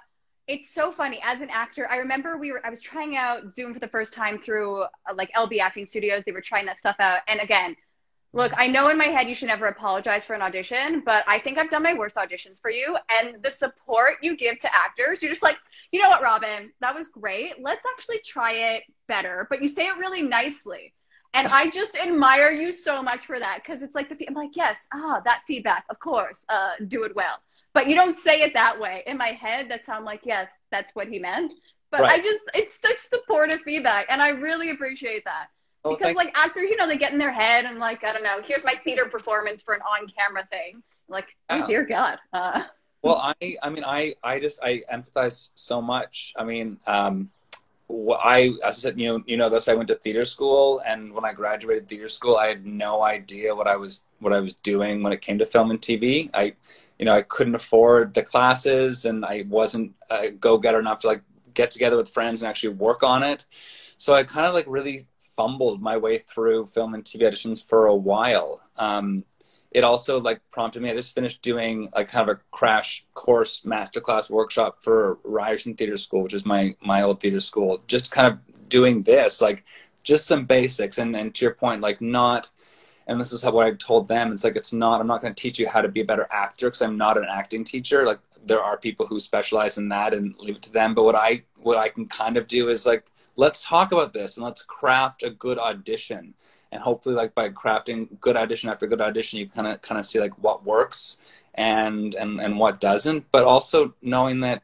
it's 0.49 0.71
so 0.71 0.91
funny 0.91 1.19
as 1.23 1.41
an 1.41 1.49
actor 1.51 1.87
i 1.91 1.97
remember 1.97 2.35
we 2.35 2.51
were 2.51 2.65
i 2.65 2.69
was 2.69 2.81
trying 2.81 3.15
out 3.15 3.53
zoom 3.53 3.71
for 3.71 3.79
the 3.79 3.87
first 3.87 4.13
time 4.13 4.39
through 4.39 4.81
uh, 4.81 4.87
like 5.15 5.31
lb 5.33 5.59
acting 5.59 5.85
studios. 5.85 6.23
They 6.25 6.31
were 6.31 6.41
trying 6.41 6.65
that 6.65 6.79
stuff 6.79 6.97
out. 6.99 7.19
And 7.27 7.39
again 7.39 7.75
look 8.33 8.51
i 8.57 8.67
know 8.67 8.89
in 8.89 8.97
my 8.97 9.05
head 9.05 9.29
you 9.29 9.35
should 9.35 9.47
never 9.47 9.67
apologize 9.67 10.25
for 10.25 10.33
an 10.33 10.41
audition 10.41 11.01
but 11.05 11.23
i 11.27 11.39
think 11.39 11.57
i've 11.57 11.69
done 11.69 11.83
my 11.83 11.93
worst 11.93 12.15
auditions 12.15 12.59
for 12.59 12.71
you. 12.71 12.97
And 13.09 13.41
the 13.43 13.51
support 13.51 14.15
you 14.21 14.35
give 14.35 14.57
to 14.59 14.75
actors 14.75 15.21
you're 15.21 15.31
just 15.31 15.43
like 15.43 15.57
you 15.91 16.01
know 16.01 16.09
what 16.09 16.21
robin? 16.21 16.71
That 16.81 16.95
was 16.95 17.07
great. 17.07 17.53
Let's 17.61 17.85
actually 17.93 18.19
try 18.25 18.53
it 18.53 18.83
better 19.07 19.45
but 19.49 19.61
you 19.61 19.67
say 19.67 19.85
it 19.85 19.97
really 19.97 20.23
nicely. 20.23 20.93
And 21.35 21.47
I 21.47 21.69
just 21.79 21.95
admire 21.95 22.51
you 22.51 22.71
so 22.71 23.03
much 23.03 23.27
for 23.27 23.37
that 23.37 23.61
because 23.63 23.83
it's 23.83 23.93
like 23.93 24.09
the 24.09 24.27
I'm 24.27 24.33
like 24.33 24.55
yes 24.55 24.87
ah 24.95 25.21
that 25.25 25.43
feedback 25.45 25.85
of 25.91 25.99
course 25.99 26.43
uh, 26.49 26.71
do 26.87 27.03
it 27.03 27.15
well 27.15 27.39
but 27.73 27.87
you 27.87 27.95
don't 27.95 28.17
say 28.17 28.41
it 28.41 28.53
that 28.53 28.79
way. 28.79 29.03
In 29.07 29.17
my 29.17 29.29
head, 29.29 29.67
that's 29.69 29.85
how 29.87 29.93
I'm 29.93 30.05
like, 30.05 30.21
yes, 30.23 30.49
that's 30.71 30.93
what 30.95 31.07
he 31.07 31.19
meant. 31.19 31.53
But 31.91 32.01
right. 32.01 32.19
I 32.19 32.23
just, 32.23 32.43
it's 32.53 32.79
such 32.79 32.97
supportive 32.97 33.61
feedback, 33.61 34.07
and 34.09 34.21
I 34.21 34.29
really 34.29 34.69
appreciate 34.71 35.23
that. 35.25 35.47
Oh, 35.85 35.95
because 35.95 36.15
like 36.15 36.31
actors, 36.35 36.69
you 36.69 36.75
know, 36.75 36.87
they 36.87 36.97
get 36.97 37.13
in 37.13 37.17
their 37.17 37.31
head 37.31 37.65
and 37.65 37.79
like, 37.79 38.03
I 38.03 38.11
don't 38.11 38.23
know, 38.23 38.41
here's 38.43 38.65
my 38.65 38.75
theater 38.83 39.05
performance 39.05 39.61
for 39.61 39.73
an 39.73 39.81
on-camera 39.81 40.45
thing. 40.51 40.83
Like, 41.07 41.35
oh, 41.49 41.65
dear 41.65 41.83
God. 41.83 42.19
Uh. 42.33 42.63
Well, 43.01 43.15
I, 43.15 43.55
I 43.63 43.69
mean, 43.69 43.85
I, 43.85 44.15
I 44.21 44.41
just, 44.41 44.59
I 44.61 44.83
empathize 44.91 45.51
so 45.55 45.81
much. 45.81 46.33
I 46.35 46.43
mean, 46.43 46.79
um, 46.85 47.29
I, 47.89 48.51
as 48.63 48.75
I 48.75 48.79
said, 48.79 48.99
you 48.99 49.07
know, 49.07 49.23
you 49.25 49.37
know 49.37 49.47
this. 49.47 49.69
I 49.69 49.73
went 49.73 49.87
to 49.87 49.95
theater 49.95 50.25
school, 50.25 50.81
and 50.85 51.13
when 51.13 51.23
I 51.23 51.31
graduated 51.31 51.87
theater 51.87 52.09
school, 52.09 52.35
I 52.35 52.47
had 52.47 52.65
no 52.65 53.01
idea 53.01 53.55
what 53.55 53.67
I 53.67 53.77
was 53.77 54.03
what 54.19 54.33
I 54.33 54.41
was 54.41 54.53
doing 54.53 55.01
when 55.01 55.13
it 55.13 55.21
came 55.21 55.39
to 55.39 55.45
film 55.45 55.71
and 55.71 55.81
TV. 55.81 56.29
I, 56.33 56.55
you 56.99 57.05
know, 57.05 57.13
I 57.13 57.21
couldn't 57.21 57.55
afford 57.55 58.13
the 58.13 58.23
classes, 58.23 59.05
and 59.05 59.25
I 59.25 59.45
wasn't 59.47 59.95
a 60.09 60.29
go 60.29 60.57
getter 60.57 60.79
enough 60.79 60.99
to 60.99 61.07
like 61.07 61.21
get 61.53 61.71
together 61.71 61.97
with 61.97 62.09
friends 62.09 62.41
and 62.41 62.49
actually 62.49 62.75
work 62.75 63.01
on 63.03 63.23
it. 63.23 63.45
So 63.97 64.13
I 64.13 64.23
kind 64.23 64.45
of 64.45 64.53
like 64.53 64.65
really 64.67 65.07
fumbled 65.35 65.81
my 65.81 65.97
way 65.97 66.17
through 66.17 66.65
film 66.65 66.93
and 66.93 67.03
TV 67.03 67.21
auditions 67.21 67.65
for 67.65 67.87
a 67.87 67.95
while. 67.95 68.61
Um, 68.77 69.23
it 69.71 69.83
also 69.83 70.19
like 70.19 70.41
prompted 70.49 70.81
me. 70.81 70.89
I 70.89 70.95
just 70.95 71.13
finished 71.13 71.41
doing 71.41 71.89
like 71.95 72.09
kind 72.09 72.29
of 72.29 72.37
a 72.37 72.39
crash 72.51 73.05
course 73.13 73.61
masterclass 73.61 74.29
workshop 74.29 74.79
for 74.81 75.19
Ryerson 75.23 75.75
Theater 75.75 75.97
School, 75.97 76.23
which 76.23 76.33
is 76.33 76.45
my 76.45 76.75
my 76.81 77.01
old 77.03 77.19
theater 77.19 77.39
school. 77.39 77.81
Just 77.87 78.11
kind 78.11 78.33
of 78.33 78.69
doing 78.69 79.03
this, 79.03 79.41
like 79.41 79.63
just 80.03 80.25
some 80.25 80.45
basics, 80.45 80.97
and 80.97 81.15
and 81.15 81.33
to 81.35 81.45
your 81.45 81.53
point, 81.53 81.81
like 81.81 82.01
not. 82.01 82.49
And 83.09 83.19
this 83.19 83.33
is 83.33 83.41
how 83.41 83.51
what 83.51 83.65
I 83.65 83.71
told 83.71 84.07
them. 84.07 84.31
It's 84.31 84.43
like 84.43 84.55
it's 84.55 84.71
not. 84.71 85.01
I'm 85.01 85.07
not 85.07 85.21
going 85.21 85.33
to 85.33 85.41
teach 85.41 85.57
you 85.57 85.67
how 85.67 85.81
to 85.81 85.89
be 85.89 86.01
a 86.01 86.05
better 86.05 86.27
actor 86.31 86.67
because 86.67 86.81
I'm 86.81 86.97
not 86.97 87.17
an 87.17 87.25
acting 87.29 87.63
teacher. 87.63 88.05
Like 88.05 88.19
there 88.45 88.61
are 88.61 88.77
people 88.77 89.07
who 89.07 89.19
specialize 89.19 89.77
in 89.79 89.89
that, 89.89 90.13
and 90.13 90.37
leave 90.39 90.57
it 90.57 90.61
to 90.63 90.71
them. 90.71 90.93
But 90.93 91.03
what 91.03 91.15
I 91.15 91.41
what 91.57 91.77
I 91.77 91.89
can 91.89 92.05
kind 92.05 92.37
of 92.37 92.47
do 92.47 92.69
is 92.69 92.85
like 92.85 93.11
let's 93.35 93.65
talk 93.65 93.91
about 93.91 94.13
this 94.13 94.37
and 94.37 94.45
let's 94.45 94.63
craft 94.63 95.23
a 95.23 95.29
good 95.29 95.57
audition 95.57 96.33
and 96.71 96.81
hopefully 96.81 97.15
like 97.15 97.33
by 97.33 97.49
crafting 97.49 98.07
good 98.19 98.35
audition 98.35 98.69
after 98.69 98.85
good 98.85 99.01
audition 99.01 99.39
you 99.39 99.47
kind 99.47 99.67
of 99.67 99.81
kind 99.81 99.97
of 99.97 100.05
see 100.05 100.19
like 100.19 100.37
what 100.43 100.65
works 100.65 101.17
and 101.55 102.15
and 102.15 102.41
and 102.41 102.59
what 102.59 102.81
doesn't 102.81 103.25
but 103.31 103.45
also 103.45 103.93
knowing 104.01 104.41
that 104.41 104.61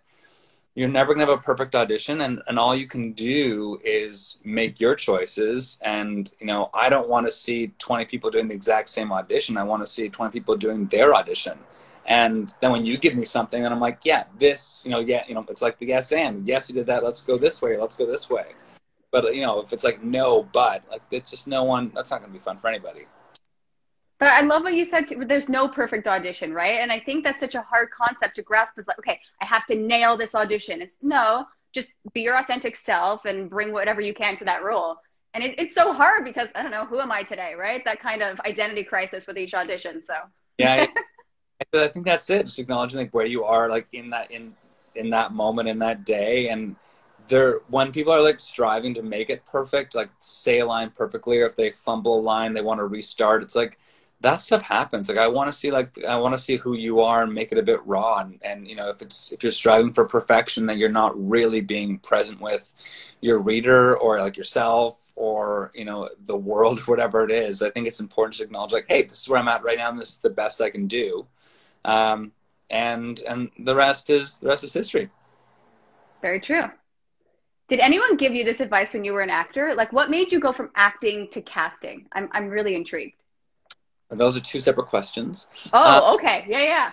you're 0.75 0.89
never 0.89 1.13
going 1.13 1.25
to 1.25 1.32
have 1.32 1.39
a 1.39 1.41
perfect 1.41 1.74
audition 1.74 2.20
and, 2.22 2.41
and 2.48 2.60
all 2.60 2.75
you 2.75 2.86
can 2.86 3.13
do 3.13 3.79
is 3.84 4.38
make 4.44 4.79
your 4.79 4.94
choices. 4.94 5.77
And 5.82 6.32
you 6.39 6.46
know 6.46 6.70
i 6.74 6.89
don't 6.89 7.10
want 7.10 7.25
to 7.25 7.32
see 7.32 7.72
20 7.79 8.05
people 8.05 8.29
doing 8.29 8.48
the 8.48 8.55
exact 8.55 8.89
same 8.89 9.12
audition. 9.12 9.58
I 9.58 9.63
want 9.63 9.84
to 9.84 9.91
see 9.91 10.10
20 10.10 10.32
people 10.32 10.55
doing 10.55 10.86
their 10.88 11.15
audition. 11.15 11.58
And 12.05 12.53
then 12.62 12.72
when 12.72 12.86
you 12.86 12.98
give 12.98 13.15
me 13.15 13.25
something 13.25 13.63
and 13.65 13.74
i'm 13.74 13.79
like 13.79 14.00
yeah 14.03 14.25
this 14.38 14.84
you 14.86 14.91
know 14.91 15.00
yeah 15.00 15.24
you 15.27 15.34
know 15.34 15.46
it's 15.50 15.62
like 15.62 15.79
the 15.79 15.88
yes 15.88 16.12
and. 16.12 16.48
Yes 16.48 16.70
you 16.70 16.75
did 16.75 16.88
that. 16.88 17.03
Let's 17.03 17.24
go 17.24 17.38
this 17.38 17.62
way. 17.62 17.77
Let's 17.77 17.96
go 17.96 18.05
this 18.05 18.29
way. 18.29 18.48
But 19.12 19.34
you 19.34 19.41
know 19.41 19.62
if 19.62 19.72
it's 19.72 19.86
like 19.86 20.03
no 20.03 20.44
but 20.44 20.84
like 20.91 21.01
it's 21.10 21.32
just 21.32 21.48
no 21.48 21.63
one 21.63 21.91
that's 21.96 22.12
not 22.12 22.20
going 22.20 22.32
to 22.32 22.38
be 22.38 22.44
fun 22.44 22.58
for 22.58 22.67
anybody 22.67 23.05
but 24.19 24.29
I 24.29 24.41
love 24.41 24.63
what 24.63 24.74
you 24.74 24.86
said. 24.86 25.07
Too, 25.07 25.25
there's 25.25 25.50
no 25.50 25.67
perfect 25.67 26.07
audition, 26.07 26.53
right? 26.53 26.79
And 26.79 26.91
I 26.91 27.00
think 27.00 27.24
that's 27.24 27.39
such 27.39 27.55
a 27.55 27.62
hard 27.62 27.89
concept 27.91 28.36
to 28.38 28.41
grasp. 28.41 28.77
Is 28.79 28.88
like, 28.88 29.00
okay, 29.00 29.19
I 29.41 29.45
have 29.45 29.65
to 29.67 29.75
nail 29.75 30.15
this 30.15 30.36
audition. 30.36 30.81
It's 30.81 30.98
no, 31.01 31.45
just 31.74 31.93
be 32.13 32.22
your 32.22 32.38
authentic 32.38 32.75
self 32.75 33.25
and 33.25 33.50
bring 33.50 33.74
whatever 33.74 34.01
you 34.01 34.13
can 34.13 34.38
to 34.38 34.45
that 34.45 34.63
role. 34.63 34.98
And 35.34 35.43
it, 35.43 35.60
it's 35.60 35.75
so 35.75 35.91
hard 35.91 36.24
because 36.24 36.48
I 36.55 36.62
don't 36.62 36.72
know 36.72 36.86
who 36.86 37.01
am 37.01 37.12
I 37.12 37.24
today, 37.24 37.55
right? 37.55 37.84
That 37.84 38.00
kind 38.00 38.24
of 38.24 38.39
identity 38.41 38.86
crisis 38.86 39.27
with 39.27 39.38
each 39.38 39.53
audition. 39.53 40.01
So 40.01 40.13
yeah, 40.57 40.88
I, 41.74 41.79
I 41.84 41.88
think 41.89 42.05
that's 42.05 42.29
it. 42.29 42.45
Just 42.45 42.60
acknowledging 42.60 43.00
like 43.00 43.13
where 43.13 43.25
you 43.25 43.43
are, 43.43 43.69
like 43.69 43.88
in 43.91 44.10
that 44.12 44.31
in 44.31 44.55
in 44.95 45.10
that 45.10 45.34
moment 45.34 45.67
in 45.67 45.79
that 45.79 46.05
day, 46.05 46.48
and 46.48 46.77
there 47.27 47.60
when 47.67 47.91
people 47.91 48.13
are 48.13 48.22
like 48.22 48.39
striving 48.39 48.93
to 48.93 49.01
make 49.01 49.29
it 49.29 49.45
perfect, 49.45 49.93
like 49.93 50.10
say 50.19 50.60
a 50.60 50.65
line 50.65 50.91
perfectly, 50.91 51.39
or 51.39 51.45
if 51.45 51.57
they 51.57 51.72
fumble 51.72 52.19
a 52.19 52.22
line, 52.22 52.53
they 52.53 52.62
want 52.62 52.79
to 52.79 52.86
restart. 52.86 53.43
It's 53.43 53.55
like 53.55 53.77
that 54.25 54.39
stuff 54.39 54.63
happens. 54.63 55.08
Like 55.08 55.20
I 55.20 55.27
want 55.27 55.51
to 55.51 55.58
see 55.58 55.70
like 55.70 56.03
I 56.03 56.17
want 56.17 56.34
to 56.34 56.44
see 56.44 56.58
who 56.58 56.74
you 56.75 57.01
are 57.01 57.22
and 57.22 57.32
make 57.32 57.51
it 57.51 57.60
a 57.60 57.63
bit 57.63 57.86
raw. 57.86 58.17
And, 58.22 58.39
and 58.44 58.67
you 58.67 58.75
know 58.75 58.89
if 58.89 59.00
it's 59.03 59.32
if 59.32 59.44
you're 59.44 59.51
striving 59.51 59.94
for 59.94 60.05
perfection, 60.05 60.65
then 60.65 60.79
you're 60.79 60.89
not 60.89 61.13
really 61.15 61.62
being 61.62 62.00
present 62.00 62.41
with 62.41 62.74
your 63.22 63.38
reader 63.38 63.96
or 63.96 64.20
like 64.20 64.36
yourself 64.36 65.13
or 65.15 65.72
you 65.75 65.86
know 65.86 66.10
the 66.25 66.36
world, 66.36 66.79
whatever 66.88 67.24
it 67.24 67.29
is. 67.29 67.62
I 67.62 67.70
think 67.70 67.86
it's 67.86 68.00
important 68.00 68.36
to 68.38 68.44
acknowledge 68.44 68.74
like, 68.74 68.88
hey, 68.89 69.03
this 69.03 69.22
is 69.22 69.29
where 69.29 69.39
I'm 69.39 69.48
at 69.48 69.63
right 69.63 69.77
now, 69.77 69.89
and 69.89 70.00
this 70.00 70.10
is 70.10 70.17
the 70.17 70.32
best 70.32 70.60
I 70.60 70.72
can 70.72 70.88
do. 70.88 71.27
Um, 71.86 72.32
and 72.72 73.20
and 73.29 73.51
the 73.60 73.75
rest 73.75 74.10
is 74.10 74.39
the 74.39 74.48
rest 74.48 74.63
is 74.63 74.74
history. 74.74 75.12
Very 76.24 76.39
true. 76.39 76.63
Did 77.67 77.79
anyone 77.79 78.17
give 78.17 78.34
you 78.34 78.44
this 78.44 78.60
advice 78.60 78.94
when 78.94 79.03
you 79.03 79.13
were 79.13 79.22
an 79.22 79.29
actor? 79.29 79.75
Like, 79.75 79.94
what 79.94 80.10
made 80.10 80.32
you 80.32 80.39
go 80.39 80.51
from 80.51 80.72
acting 80.75 81.29
to 81.29 81.44
casting? 81.44 82.08
I'm 82.13 82.27
I'm 82.32 82.50
really 82.50 82.74
intrigued. 82.74 83.17
Those 84.10 84.38
are 84.38 84.42
two 84.42 84.60
separate 84.60 84.88
questions. 84.88 85.48
Oh, 85.74 86.12
uh, 86.12 86.14
okay. 86.16 86.46
Yeah, 86.48 86.64
yeah. 86.64 86.92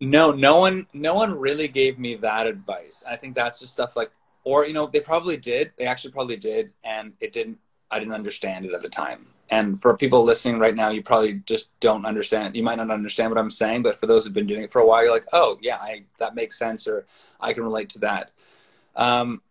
No, 0.00 0.32
no 0.32 0.58
one, 0.58 0.86
no 0.92 1.14
one 1.14 1.38
really 1.38 1.68
gave 1.68 1.98
me 1.98 2.16
that 2.16 2.46
advice. 2.46 3.04
I 3.08 3.16
think 3.16 3.34
that's 3.34 3.60
just 3.60 3.74
stuff 3.74 3.96
like, 3.96 4.10
or 4.42 4.66
you 4.66 4.72
know, 4.72 4.86
they 4.86 5.00
probably 5.00 5.36
did. 5.36 5.72
They 5.76 5.86
actually 5.86 6.12
probably 6.12 6.36
did, 6.36 6.72
and 6.82 7.12
it 7.20 7.32
didn't. 7.32 7.58
I 7.90 7.98
didn't 7.98 8.14
understand 8.14 8.64
it 8.64 8.74
at 8.74 8.82
the 8.82 8.88
time. 8.88 9.26
And 9.50 9.80
for 9.80 9.96
people 9.96 10.24
listening 10.24 10.58
right 10.58 10.74
now, 10.74 10.88
you 10.88 11.02
probably 11.02 11.34
just 11.46 11.68
don't 11.78 12.06
understand. 12.06 12.56
You 12.56 12.62
might 12.62 12.76
not 12.76 12.90
understand 12.90 13.30
what 13.30 13.38
I'm 13.38 13.50
saying, 13.50 13.82
but 13.82 14.00
for 14.00 14.06
those 14.06 14.24
who've 14.24 14.34
been 14.34 14.46
doing 14.46 14.62
it 14.62 14.72
for 14.72 14.80
a 14.80 14.86
while, 14.86 15.02
you're 15.02 15.12
like, 15.12 15.26
oh 15.32 15.58
yeah, 15.60 15.76
I, 15.76 16.04
that 16.18 16.34
makes 16.34 16.58
sense, 16.58 16.86
or 16.88 17.04
I 17.40 17.52
can 17.52 17.62
relate 17.62 17.90
to 17.90 17.98
that. 18.00 18.30
Um, 18.96 19.42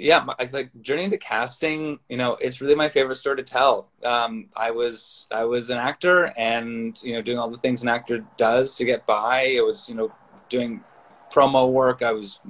yeah, 0.00 0.20
my, 0.20 0.34
like 0.50 0.70
journey 0.80 1.04
into 1.04 1.18
casting, 1.18 1.98
you 2.08 2.16
know, 2.16 2.36
it's 2.40 2.60
really 2.60 2.74
my 2.74 2.88
favorite 2.88 3.16
story 3.16 3.36
to 3.36 3.42
tell. 3.42 3.88
Um, 4.02 4.46
I 4.56 4.70
was 4.70 5.26
I 5.30 5.44
was 5.44 5.68
an 5.68 5.78
actor, 5.78 6.32
and 6.36 7.00
you 7.02 7.12
know, 7.12 7.22
doing 7.22 7.38
all 7.38 7.50
the 7.50 7.58
things 7.58 7.82
an 7.82 7.88
actor 7.88 8.24
does 8.36 8.74
to 8.76 8.84
get 8.84 9.04
by. 9.06 9.56
I 9.58 9.60
was 9.60 9.88
you 9.88 9.94
know 9.94 10.12
doing 10.48 10.82
promo 11.30 11.70
work. 11.70 12.02
I 12.02 12.12
was 12.12 12.40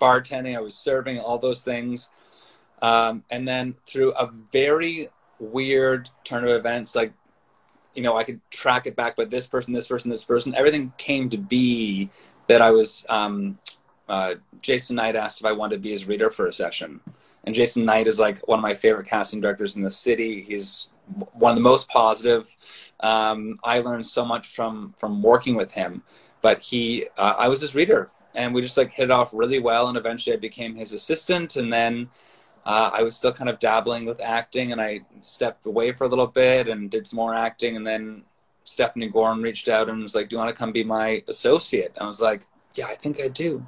bartending. 0.00 0.56
I 0.56 0.60
was 0.60 0.76
serving. 0.76 1.20
All 1.20 1.38
those 1.38 1.62
things, 1.62 2.10
um, 2.82 3.22
and 3.30 3.46
then 3.46 3.76
through 3.86 4.12
a 4.14 4.26
very 4.52 5.08
weird 5.38 6.10
turn 6.24 6.42
of 6.42 6.50
events, 6.50 6.96
like 6.96 7.12
you 7.94 8.02
know, 8.02 8.16
I 8.16 8.24
could 8.24 8.40
track 8.50 8.86
it 8.86 8.96
back, 8.96 9.14
but 9.16 9.30
this 9.30 9.46
person, 9.46 9.72
this 9.72 9.86
person, 9.86 10.10
this 10.10 10.24
person, 10.24 10.54
everything 10.54 10.92
came 10.98 11.30
to 11.30 11.38
be 11.38 12.10
that 12.48 12.60
I 12.60 12.70
was 12.70 13.06
um, 13.08 13.58
uh, 14.08 14.34
Jason 14.62 14.96
Knight 14.96 15.16
asked 15.16 15.40
if 15.40 15.46
I 15.46 15.52
wanted 15.52 15.76
to 15.76 15.80
be 15.80 15.90
his 15.90 16.06
reader 16.06 16.30
for 16.30 16.46
a 16.46 16.52
session. 16.52 17.00
And 17.44 17.54
Jason 17.54 17.84
Knight 17.84 18.06
is 18.06 18.18
like 18.18 18.46
one 18.48 18.58
of 18.58 18.62
my 18.62 18.74
favorite 18.74 19.06
casting 19.06 19.40
directors 19.40 19.76
in 19.76 19.82
the 19.82 19.90
city. 19.90 20.42
He's 20.42 20.88
one 21.32 21.52
of 21.52 21.56
the 21.56 21.62
most 21.62 21.88
positive. 21.88 22.54
Um, 23.00 23.58
I 23.64 23.80
learned 23.80 24.06
so 24.06 24.24
much 24.24 24.48
from 24.48 24.94
from 24.98 25.22
working 25.22 25.54
with 25.54 25.72
him. 25.72 26.02
But 26.40 26.62
he, 26.62 27.06
uh, 27.16 27.34
I 27.36 27.48
was 27.48 27.60
his 27.60 27.74
reader, 27.74 28.10
and 28.34 28.54
we 28.54 28.62
just 28.62 28.76
like 28.76 28.92
hit 28.92 29.04
it 29.04 29.10
off 29.10 29.32
really 29.34 29.58
well. 29.58 29.88
And 29.88 29.96
eventually, 29.96 30.36
I 30.36 30.38
became 30.38 30.74
his 30.76 30.92
assistant. 30.92 31.56
And 31.56 31.72
then 31.72 32.10
uh, 32.64 32.90
I 32.92 33.02
was 33.02 33.16
still 33.16 33.32
kind 33.32 33.50
of 33.50 33.58
dabbling 33.58 34.04
with 34.04 34.20
acting, 34.20 34.72
and 34.72 34.80
I 34.80 35.00
stepped 35.22 35.66
away 35.66 35.92
for 35.92 36.04
a 36.04 36.08
little 36.08 36.26
bit 36.26 36.68
and 36.68 36.90
did 36.90 37.06
some 37.06 37.16
more 37.16 37.34
acting. 37.34 37.76
And 37.76 37.86
then 37.86 38.24
Stephanie 38.64 39.10
Gorin 39.10 39.42
reached 39.42 39.68
out 39.68 39.88
and 39.88 40.02
was 40.02 40.14
like, 40.14 40.28
"Do 40.28 40.36
you 40.36 40.38
want 40.38 40.50
to 40.50 40.58
come 40.58 40.72
be 40.72 40.84
my 40.84 41.22
associate?" 41.28 41.96
I 42.00 42.06
was 42.06 42.20
like, 42.20 42.46
yeah, 42.74 42.86
I 42.86 42.94
think 42.94 43.20
I 43.20 43.28
do. 43.28 43.66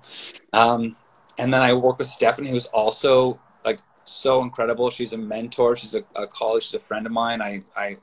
Um, 0.53 0.97
and 1.39 1.53
then 1.53 1.63
I 1.63 1.73
work 1.73 1.99
with 1.99 2.07
Stephanie, 2.07 2.51
who's 2.51 2.67
also 2.67 3.41
like 3.65 3.81
so 4.05 4.43
incredible. 4.43 4.91
She's 4.91 5.13
a 5.13 5.19
mentor. 5.19 5.77
She's 5.77 5.95
a, 5.95 6.05
a 6.15 6.27
colleague. 6.27 6.63
She's 6.63 6.75
a 6.75 6.81
friend 6.81 7.07
of 7.07 7.13
mine. 7.13 7.41
I, 7.41 7.63
I 7.77 7.97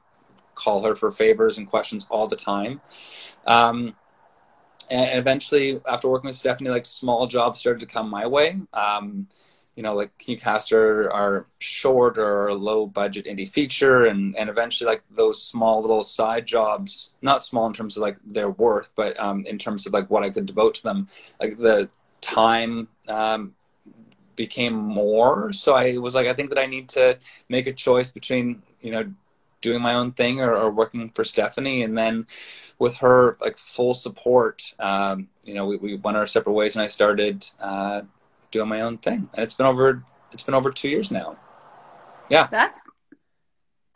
call 0.56 0.84
her 0.84 0.96
for 0.96 1.12
favors 1.12 1.58
and 1.58 1.68
questions 1.70 2.08
all 2.10 2.28
the 2.28 2.36
time. 2.36 2.82
Um, 3.46 3.96
and 4.90 5.20
eventually, 5.20 5.82
after 5.88 6.08
working 6.08 6.28
with 6.28 6.36
Stephanie, 6.36 6.70
like 6.70 6.86
small 6.86 7.28
jobs 7.28 7.60
started 7.60 7.82
to 7.82 7.86
come 7.86 8.10
my 8.10 8.26
way. 8.26 8.62
Um, 8.74 9.28
you 9.78 9.84
know, 9.84 9.94
like 9.94 10.18
can 10.18 10.32
you 10.32 10.40
cast 10.40 10.74
our, 10.74 11.10
our 11.14 11.46
short 11.60 12.18
or 12.18 12.52
low 12.52 12.88
budget 12.88 13.28
indie 13.28 13.48
feature 13.48 14.08
and, 14.08 14.36
and 14.36 14.50
eventually 14.50 14.90
like 14.90 15.04
those 15.12 15.42
small 15.42 15.82
little 15.82 16.04
side 16.04 16.48
jobs, 16.48 17.14
not 17.22 17.44
small 17.44 17.68
in 17.68 17.74
terms 17.74 17.96
of 17.96 18.02
like 18.02 18.18
their 18.26 18.50
worth, 18.50 18.92
but 18.96 19.18
um, 19.20 19.46
in 19.46 19.60
terms 19.60 19.86
of 19.86 19.94
like 19.94 20.10
what 20.10 20.24
I 20.24 20.32
could 20.32 20.48
devote 20.48 20.74
to 20.76 20.84
them, 20.84 21.08
like 21.40 21.60
the 21.60 21.92
time 22.22 22.88
um, 23.08 23.54
became 24.36 24.74
more. 24.74 25.54
So 25.54 25.76
I 25.76 25.98
was 25.98 26.16
like, 26.16 26.26
I 26.26 26.34
think 26.34 26.50
that 26.50 26.58
I 26.58 26.66
need 26.66 26.90
to 26.90 27.20
make 27.48 27.68
a 27.68 27.74
choice 27.74 28.12
between, 28.12 28.64
you 28.82 28.90
know, 28.90 29.14
doing 29.62 29.84
my 29.84 29.94
own 29.94 30.12
thing 30.12 30.42
or, 30.42 30.56
or 30.56 30.72
working 30.72 31.12
for 31.12 31.24
Stephanie. 31.24 31.84
And 31.84 31.96
then 31.96 32.26
with 32.80 32.98
her 32.98 33.38
like 33.40 33.60
full 33.60 33.94
support, 33.94 34.74
um, 34.80 35.28
you 35.44 35.54
know, 35.54 35.68
we, 35.68 35.78
we 35.78 35.96
went 35.98 36.18
our 36.18 36.26
separate 36.26 36.54
ways 36.54 36.76
and 36.76 36.82
I 36.82 36.88
started, 36.88 37.46
uh, 37.60 38.02
doing 38.52 38.70
my 38.70 38.82
own 38.82 38.98
thing, 38.98 39.30
and 39.34 39.44
it's 39.44 39.54
been 39.54 39.66
over 39.66 40.04
it's 40.32 40.44
been 40.44 40.56
over 40.56 40.72
two 40.72 40.90
years 40.90 41.12
now. 41.12 41.38
Yeah, 42.30 42.48
that's 42.52 42.80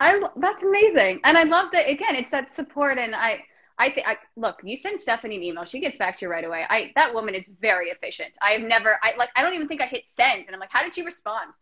I 0.00 0.20
that's 0.36 0.62
amazing, 0.62 1.20
and 1.24 1.36
I 1.36 1.44
love 1.44 1.70
that 1.72 1.88
again. 1.88 2.16
It's 2.16 2.30
that 2.30 2.50
support, 2.50 2.98
and 2.98 3.14
I 3.14 3.44
I 3.78 3.90
think 3.90 4.06
look. 4.36 4.60
You 4.62 4.76
send 4.76 5.00
Stephanie 5.00 5.36
an 5.36 5.42
email, 5.42 5.64
she 5.64 5.80
gets 5.80 5.96
back 5.96 6.18
to 6.18 6.26
you 6.26 6.30
right 6.30 6.44
away. 6.44 6.64
I 6.68 6.92
that 6.96 7.12
woman 7.14 7.34
is 7.34 7.48
very 7.60 7.88
efficient. 7.88 8.32
I 8.40 8.50
have 8.50 8.62
never 8.62 8.98
I 9.02 9.14
like 9.16 9.30
I 9.36 9.42
don't 9.42 9.54
even 9.54 9.68
think 9.68 9.82
I 9.82 9.86
hit 9.86 10.08
send, 10.08 10.46
and 10.46 10.54
I'm 10.54 10.60
like, 10.60 10.72
how 10.72 10.82
did 10.82 10.94
she 10.94 11.02
respond? 11.02 11.52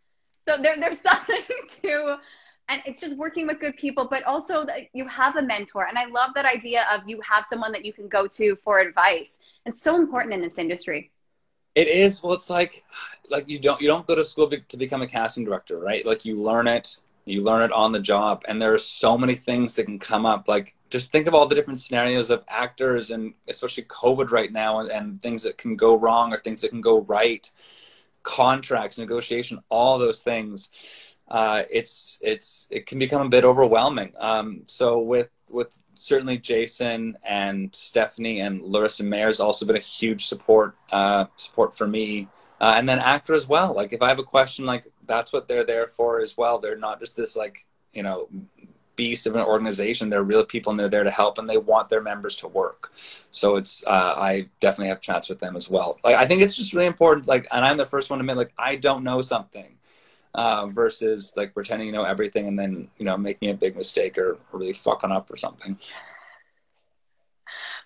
So 0.45 0.57
there 0.57 0.79
there's 0.79 1.01
something 1.11 1.45
to 1.83 2.19
and 2.71 2.81
it's 2.87 3.01
just 3.01 3.17
working 3.17 3.47
with 3.47 3.59
good 3.61 3.77
people 3.77 4.07
but 4.09 4.23
also 4.25 4.65
you 4.93 5.07
have 5.09 5.37
a 5.37 5.43
mentor 5.43 5.87
and 5.87 5.99
i 5.99 6.07
love 6.07 6.31
that 6.35 6.47
idea 6.47 6.87
of 6.93 7.01
you 7.07 7.21
have 7.21 7.45
someone 7.49 7.73
that 7.73 7.85
you 7.85 7.93
can 7.93 8.09
go 8.09 8.27
to 8.27 8.57
for 8.65 8.79
advice 8.81 9.39
it's 9.67 9.83
so 9.83 9.97
important 9.97 10.33
in 10.33 10.41
this 10.41 10.57
industry 10.57 11.11
it 11.75 11.89
is. 11.89 12.23
Well, 12.23 12.33
it's 12.33 12.51
like, 12.51 12.85
like 13.31 13.49
you 13.49 13.59
don't 13.59 13.81
you 13.81 13.89
don't 13.89 14.07
go 14.07 14.15
to 14.15 14.25
school 14.25 14.51
to 14.51 14.77
become 14.77 15.03
a 15.03 15.07
casting 15.07 15.45
director, 15.45 15.79
right? 15.79 16.05
Like 16.05 16.25
you 16.25 16.41
learn 16.41 16.67
it, 16.67 16.97
you 17.25 17.43
learn 17.43 17.63
it 17.63 17.73
on 17.73 17.93
the 17.93 18.01
job, 18.01 18.43
and 18.49 18.61
there 18.61 18.75
are 18.75 18.79
so 18.79 19.17
many 19.17 19.35
things 19.35 19.77
that 19.77 19.85
can 19.85 19.99
come 19.99 20.27
up. 20.27 20.49
Like 20.49 20.75
just 20.91 21.13
think 21.13 21.29
of 21.29 21.35
all 21.35 21.47
the 21.47 21.55
different 21.55 21.79
scenarios 21.79 22.31
of 22.31 22.45
actors, 22.49 23.11
and 23.11 23.35
especially 23.49 23.85
COVID 23.85 24.31
right 24.31 24.53
now, 24.53 24.81
and, 24.81 24.91
and 24.91 25.23
things 25.23 25.43
that 25.45 25.59
can 25.59 25.77
go 25.77 25.97
wrong 25.97 26.33
or 26.33 26.39
things 26.39 26.61
that 26.63 26.71
can 26.71 26.81
go 26.81 27.01
right, 27.03 27.49
contracts, 28.23 28.99
negotiation, 28.99 29.61
all 29.69 29.99
those 29.99 30.23
things. 30.23 30.71
Uh, 31.29 31.63
it's 31.71 32.19
it's 32.23 32.67
it 32.71 32.87
can 32.87 32.99
become 32.99 33.25
a 33.25 33.29
bit 33.29 33.45
overwhelming. 33.45 34.13
Um, 34.19 34.63
so 34.67 34.99
with 34.99 35.29
with 35.51 35.79
certainly 35.95 36.39
Jason 36.39 37.17
and 37.25 37.75
Stephanie 37.75 38.41
and 38.41 38.63
Larissa 38.63 39.05
Mayer 39.05 39.27
has 39.27 39.41
also 39.41 39.67
been 39.67 39.77
a 39.77 39.81
huge 39.81 40.27
support 40.27 40.77
uh, 40.93 41.27
support 41.37 41.77
for 41.77 41.87
me. 41.87 42.29
Uh, 42.61 42.75
and 42.77 42.87
then 42.87 42.99
actor 42.99 43.33
as 43.33 43.49
well. 43.49 43.73
Like 43.75 43.93
if 43.95 44.03
I 44.03 44.09
have 44.09 44.19
a 44.19 44.25
question, 44.25 44.67
like 44.67 44.87
that's 45.07 45.33
what 45.33 45.49
they're 45.49 45.65
there 45.65 45.87
for 45.87 46.21
as 46.21 46.37
well. 46.37 46.59
They're 46.59 46.77
not 46.77 47.01
just 47.01 47.17
this 47.17 47.35
like 47.37 47.67
you 47.93 48.03
know 48.03 48.29
beast 48.97 49.27
of 49.27 49.35
an 49.35 49.41
organization. 49.41 50.11
They're 50.11 50.23
real 50.23 50.45
people 50.45 50.71
and 50.71 50.79
they're 50.79 50.91
there 50.91 51.05
to 51.05 51.11
help 51.11 51.39
and 51.39 51.49
they 51.49 51.57
want 51.57 51.89
their 51.89 52.03
members 52.03 52.37
to 52.37 52.49
work. 52.49 52.93
So 53.31 53.57
it's 53.57 53.83
uh, 53.87 54.15
I 54.17 54.51
definitely 54.61 54.89
have 54.89 55.01
chats 55.01 55.31
with 55.31 55.39
them 55.39 55.57
as 55.57 55.71
well. 55.71 55.99
Like 56.05 56.17
I 56.17 56.27
think 56.27 56.43
it's 56.43 56.55
just 56.55 56.75
really 56.75 56.87
important. 56.87 57.27
Like 57.27 57.47
and 57.51 57.65
I'm 57.65 57.79
the 57.79 57.87
first 57.87 58.11
one 58.11 58.19
to 58.19 58.23
admit 58.23 58.37
like 58.37 58.53
I 58.59 58.77
don't 58.77 59.03
know 59.03 59.23
something. 59.23 59.77
Uh, 60.35 60.67
versus 60.67 61.33
like 61.37 61.55
pretending 61.55 61.87
you 61.87 61.93
know 61.93 62.05
everything 62.05 62.49
and 62.49 62.59
then 62.59 62.89
you 62.99 63.05
know 63.05 63.17
making 63.17 63.51
a 63.51 63.55
big 63.55 63.77
mistake 63.77 64.17
or 64.19 64.39
really 64.53 64.73
fucking 64.73 65.11
up 65.11 65.31
or 65.31 65.37
something. 65.37 65.79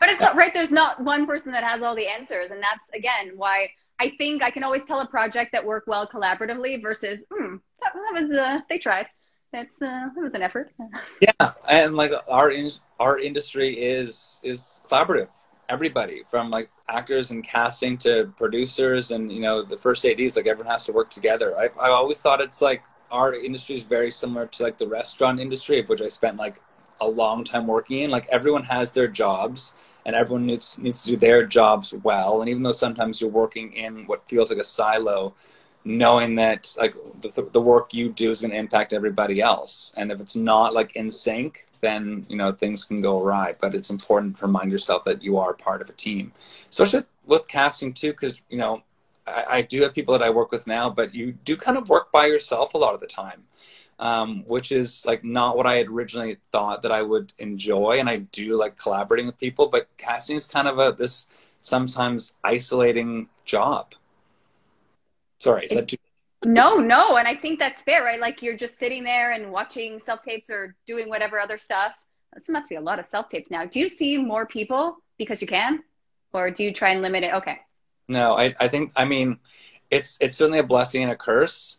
But 0.01 0.11
it's 0.11 0.21
not 0.21 0.37
right. 0.37 0.53
There's 0.53 0.73
not 0.73 1.03
one 1.03 1.27
person 1.27 1.53
that 1.53 1.65
has 1.65 1.83
all 1.83 1.95
the 1.95 2.07
answers, 2.07 2.51
and 2.51 2.63
that's 2.63 2.89
again 2.95 3.33
why 3.37 3.71
I 3.99 4.13
think 4.19 4.43
I 4.43 4.51
can 4.51 4.63
always 4.65 4.85
tell 4.85 5.01
a 5.01 5.07
project 5.07 5.53
that 5.53 5.65
worked 5.65 5.89
well 5.89 6.07
collaboratively 6.07 6.83
versus 6.83 7.25
hmm, 7.33 7.57
that, 7.81 7.93
that 7.95 8.23
was 8.23 8.31
uh, 8.37 8.61
they 8.69 8.79
tried. 8.79 9.07
That's 9.53 9.81
uh, 9.81 10.09
that 10.15 10.21
was 10.21 10.35
an 10.35 10.43
effort. 10.43 10.73
yeah, 11.21 11.53
and 11.69 11.95
like 11.95 12.13
our 12.29 12.51
in- 12.51 12.71
our 12.99 13.19
industry 13.19 13.73
is 13.75 14.41
is 14.43 14.75
collaborative. 14.87 15.29
Everybody 15.69 16.23
from 16.31 16.51
like 16.51 16.71
actors 16.89 17.31
and 17.31 17.43
casting 17.43 17.97
to 17.99 18.33
producers 18.37 19.11
and 19.11 19.33
you 19.33 19.41
know 19.41 19.63
the 19.63 19.77
first 19.77 20.05
ads 20.05 20.37
like 20.37 20.47
everyone 20.47 20.71
has 20.71 20.85
to 20.85 20.93
work 20.93 21.11
together. 21.11 21.57
I 21.57 21.71
i 21.81 21.89
always 21.89 22.21
thought 22.21 22.41
it's 22.41 22.61
like 22.61 22.83
our 23.11 23.35
industry 23.35 23.75
is 23.75 23.83
very 23.83 24.11
similar 24.11 24.47
to 24.47 24.63
like 24.63 24.79
the 24.79 24.89
restaurant 24.89 25.39
industry 25.41 25.83
which 25.83 26.01
i 26.03 26.09
spent 26.09 26.37
like 26.37 26.61
a 27.01 27.09
long 27.09 27.45
time 27.45 27.67
working 27.67 28.01
in. 28.01 28.11
Like 28.11 28.27
everyone 28.29 28.65
has 28.65 28.93
their 28.93 29.09
jobs 29.09 29.75
and 30.07 30.15
everyone 30.15 30.47
needs 30.47 30.79
needs 30.79 31.03
to 31.03 31.09
do 31.09 31.17
their 31.17 31.45
jobs 31.47 31.95
well. 32.03 32.41
And 32.41 32.49
even 32.49 32.63
though 32.63 32.73
sometimes 32.73 33.21
you're 33.21 33.31
working 33.31 33.73
in 33.73 34.07
what 34.07 34.29
feels 34.29 34.51
like 34.51 34.59
a 34.59 34.65
silo 34.65 35.35
knowing 35.85 36.37
that 36.37 36.75
like 36.79 36.95
the, 37.21 37.49
the 37.53 37.61
work 37.61 37.93
you 37.93 38.09
do 38.09 38.31
is 38.31 38.41
going 38.41 38.51
to 38.51 38.57
impact 38.57 38.93
everybody 38.93 39.41
else. 39.41 39.93
And 39.97 40.11
if 40.11 40.21
it's 40.21 40.37
not 40.37 40.73
like 40.73 40.97
in 40.97 41.11
sync 41.11 41.67
then 41.85 42.25
you 42.31 42.37
know 42.37 42.51
things 42.51 42.85
can 42.85 43.03
go 43.03 43.21
awry. 43.21 43.55
But 43.61 43.75
it's 43.75 43.91
important 43.91 44.39
to 44.39 44.47
remind 44.47 44.73
yourself 44.73 45.05
that 45.05 45.23
you 45.23 45.39
are 45.39 45.53
part 45.53 45.83
of 45.83 45.91
a 45.91 45.93
team. 45.93 46.33
Especially 46.69 47.05
with 47.27 47.47
casting 47.47 47.93
too 47.93 48.13
because 48.13 48.41
you 48.49 48.59
know 48.59 48.83
I, 49.27 49.45
I, 49.49 49.63
do 49.63 49.83
have 49.83 49.95
people 49.95 50.13
that 50.13 50.23
i 50.23 50.31
work 50.31 50.53
with 50.53 50.67
now 50.67 50.91
but 50.91 51.15
you 51.15 51.33
do 51.33 51.57
kind 51.57 51.79
of 51.79 51.89
work 51.89 52.13
by 52.13 52.27
yourself 52.27 52.75
a 52.75 52.79
lot 52.79 52.95
of 52.95 53.01
the 53.01 53.07
time 53.07 53.45
um, 53.99 54.45
which 54.47 54.71
is 54.73 55.07
like 55.07 55.25
not 55.25 55.57
what 55.57 55.67
i 55.67 55.77
had 55.77 55.89
originally 55.89 56.37
thought 56.53 56.83
that 56.83 56.93
i 56.93 57.03
would 57.03 57.33
enjoy. 57.39 57.97
And 57.99 58.09
i 58.09 58.19
do 58.19 58.59
like 58.59 58.77
collaborating 58.77 59.27
with 59.27 59.39
people 59.39 59.69
but 59.69 59.89
casting 59.97 60.37
is 60.37 60.47
kind 60.47 60.69
of 60.69 60.79
a 60.79 60.95
this 60.97 61.29
sometimes 61.63 62.35
isolating 62.45 63.29
job 63.47 63.95
Sorry, 65.39 65.67
is 65.67 65.73
that 65.73 65.89
too? 65.89 65.97
No, 66.45 66.77
no, 66.77 67.17
and 67.17 67.27
I 67.27 67.35
think 67.35 67.59
that's 67.59 67.81
fair, 67.83 68.05
right? 68.05 68.21
Like 68.21 68.43
you're 68.43 68.57
just 68.57 68.79
sitting 68.79 69.03
there 69.03 69.33
and 69.33 69.51
watching 69.51 69.99
self 69.99 70.23
tapes 70.23 70.51
or 70.51 70.75
doing 70.87 71.09
whatever 71.09 71.39
other 71.39 71.59
stuff. 71.59 71.93
This 72.35 72.49
must 72.49 72.69
be 72.69 72.75
a 72.75 72.81
lot 72.81 72.99
of 72.99 73.07
self 73.07 73.29
tapes 73.29 73.51
now. 73.51 73.65
Do 73.65 73.81
you 73.81 73.89
see 73.89 74.19
more 74.19 74.47
people 74.47 74.97
because 75.17 75.41
you 75.41 75.47
can, 75.47 75.83
or 76.33 76.51
do 76.51 76.63
you 76.63 76.73
try 76.73 76.91
and 76.91 77.01
limit 77.01 77.25
it? 77.25 77.33
Okay. 77.35 77.61
No, 78.09 78.37
I, 78.37 78.55
I 78.61 78.69
think 78.69 78.93
I 78.97 79.05
mean, 79.05 79.39
it's 79.91 80.19
it's 80.21 80.37
certainly 80.37 80.59
a 80.59 80.65
blessing 80.65 81.03
and 81.03 81.13
a 81.13 81.17
curse. 81.17 81.79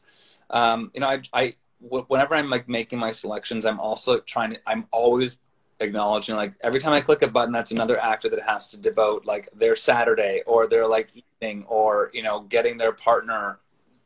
Um, 0.49 0.91
you 0.93 1.01
know, 1.01 1.07
I, 1.07 1.21
I 1.33 1.55
whenever 1.79 2.35
I'm 2.35 2.49
like 2.49 2.67
making 2.67 2.99
my 2.99 3.11
selections, 3.11 3.65
I'm 3.65 3.79
also 3.79 4.19
trying 4.19 4.51
to. 4.51 4.59
I'm 4.65 4.87
always 4.91 5.37
acknowledging 5.79 6.35
like 6.35 6.53
every 6.63 6.79
time 6.79 6.93
I 6.93 7.01
click 7.01 7.21
a 7.21 7.27
button, 7.27 7.53
that's 7.53 7.71
another 7.71 7.99
actor 7.99 8.29
that 8.29 8.41
has 8.41 8.69
to 8.69 8.77
devote 8.77 9.25
like 9.25 9.49
their 9.51 9.75
Saturday 9.75 10.43
or 10.45 10.67
their 10.67 10.87
like 10.87 11.09
evening 11.15 11.65
or 11.67 12.09
you 12.13 12.23
know 12.23 12.41
getting 12.41 12.77
their 12.77 12.91
partner. 12.91 13.59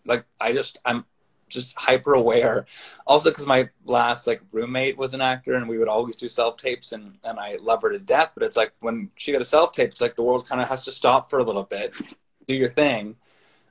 Like 0.06 0.26
I 0.40 0.54
just 0.54 0.78
I'm 0.86 1.06
just 1.50 1.78
hyper 1.78 2.14
aware. 2.14 2.66
Also 3.06 3.30
because 3.30 3.46
my 3.46 3.70
last 3.86 4.28
like 4.28 4.42
roommate 4.52 4.98
was 4.98 5.14
an 5.14 5.22
actor 5.22 5.56
and 5.56 5.68
we 5.68 5.78
would 5.78 5.88
always 5.88 6.16
do 6.16 6.30
self 6.30 6.58
tapes 6.58 6.92
and 6.92 7.18
and 7.24 7.40
I 7.40 7.58
love 7.62 7.82
her 7.82 7.92
to 7.92 8.00
death. 8.00 8.32
But 8.34 8.44
it's 8.44 8.58
like 8.58 8.74
when 8.80 9.10
she 9.16 9.32
got 9.32 9.42
a 9.42 9.46
self 9.46 9.72
tape, 9.74 9.90
it's 9.90 10.02
like 10.02 10.16
the 10.16 10.24
world 10.24 10.48
kind 10.48 10.62
of 10.62 10.70
has 10.70 10.86
to 10.86 10.92
stop 10.92 11.30
for 11.30 11.40
a 11.40 11.44
little 11.44 11.64
bit, 11.64 11.94
do 12.48 12.54
your 12.54 12.70
thing. 12.70 13.16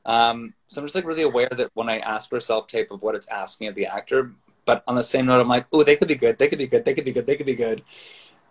Um, 0.04 0.54
so 0.68 0.80
I'm 0.80 0.86
just 0.86 0.94
like 0.94 1.04
really 1.04 1.22
aware 1.22 1.50
that 1.50 1.70
when 1.74 1.88
I 1.88 1.98
ask 1.98 2.28
for 2.28 2.36
a 2.36 2.40
self 2.40 2.66
tape 2.66 2.90
of 2.90 3.02
what 3.02 3.14
it's 3.14 3.28
asking 3.28 3.68
of 3.68 3.74
the 3.74 3.86
actor, 3.86 4.32
but 4.68 4.84
on 4.86 4.96
the 4.96 5.02
same 5.02 5.24
note, 5.24 5.40
I'm 5.40 5.48
like, 5.48 5.66
oh, 5.72 5.82
they 5.82 5.96
could 5.96 6.08
be 6.08 6.14
good. 6.14 6.38
They 6.38 6.46
could 6.46 6.58
be 6.58 6.66
good. 6.66 6.84
They 6.84 6.92
could 6.92 7.06
be 7.06 7.12
good. 7.12 7.26
They 7.26 7.36
could 7.36 7.46
be 7.46 7.54
good. 7.54 7.82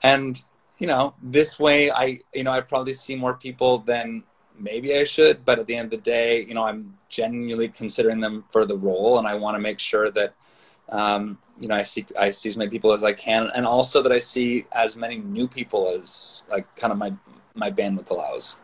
And, 0.01 0.43
you 0.79 0.87
know, 0.87 1.13
this 1.21 1.59
way 1.59 1.91
I, 1.91 2.21
you 2.33 2.43
know, 2.43 2.49
I 2.49 2.61
probably 2.61 2.93
see 2.93 3.15
more 3.15 3.35
people 3.35 3.77
than 3.77 4.23
maybe 4.57 4.97
I 4.97 5.03
should. 5.03 5.45
But 5.45 5.59
at 5.59 5.67
the 5.67 5.75
end 5.75 5.85
of 5.85 5.91
the 5.91 6.03
day, 6.03 6.43
you 6.43 6.55
know, 6.55 6.63
I'm 6.63 6.97
genuinely 7.07 7.67
considering 7.67 8.19
them 8.19 8.45
for 8.49 8.65
the 8.65 8.75
role. 8.75 9.19
And 9.19 9.27
I 9.27 9.35
want 9.35 9.57
to 9.57 9.59
make 9.59 9.77
sure 9.77 10.09
that, 10.09 10.33
um, 10.89 11.37
you 11.59 11.67
know, 11.67 11.75
I 11.75 11.83
see, 11.83 12.07
I 12.19 12.31
see 12.31 12.49
as 12.49 12.57
many 12.57 12.71
people 12.71 12.93
as 12.93 13.03
I 13.03 13.13
can. 13.13 13.51
And 13.55 13.67
also 13.67 14.01
that 14.01 14.11
I 14.11 14.17
see 14.17 14.65
as 14.71 14.95
many 14.95 15.17
new 15.17 15.47
people 15.47 15.87
as 15.87 16.43
like 16.49 16.65
kind 16.75 16.91
of 16.91 16.97
my, 16.97 17.13
my 17.53 17.69
bandwidth 17.69 18.09
allows. 18.09 18.57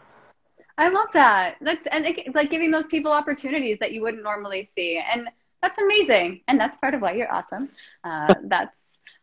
I 0.80 0.89
love 0.89 1.10
that. 1.13 1.58
That's 1.62 1.86
and 1.91 2.04
it, 2.08 2.34
like 2.34 2.49
giving 2.49 2.71
those 2.71 2.88
people 2.88 3.12
opportunities 3.12 3.78
that 3.78 3.91
you 3.91 4.01
wouldn't 4.01 4.23
normally 4.23 4.63
see. 4.63 4.99
And 4.99 5.30
that's 5.63 5.80
amazing. 5.80 6.41
And 6.47 6.60
that's 6.60 6.78
part 6.78 6.93
of 6.93 7.02
why 7.02 7.13
you're 7.13 7.34
awesome. 7.34 7.69
Uh, 8.04 8.36
that's 8.43 8.76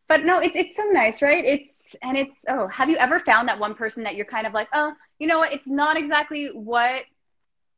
but 0.09 0.24
no 0.24 0.38
it's 0.38 0.57
it's 0.57 0.74
so 0.74 0.83
nice 0.85 1.22
right? 1.22 1.44
It's 1.44 1.94
and 2.03 2.16
it's 2.16 2.38
oh 2.48 2.66
have 2.68 2.88
you 2.88 2.96
ever 2.96 3.20
found 3.20 3.46
that 3.48 3.59
one 3.59 3.74
person 3.74 4.03
that 4.05 4.16
you're 4.16 4.26
kind 4.26 4.46
of 4.46 4.55
like 4.55 4.68
oh 4.72 4.92
you 5.18 5.29
know 5.29 5.38
what? 5.38 5.53
It's 5.53 5.68
not 5.68 5.96
exactly 5.96 6.48
what 6.48 7.05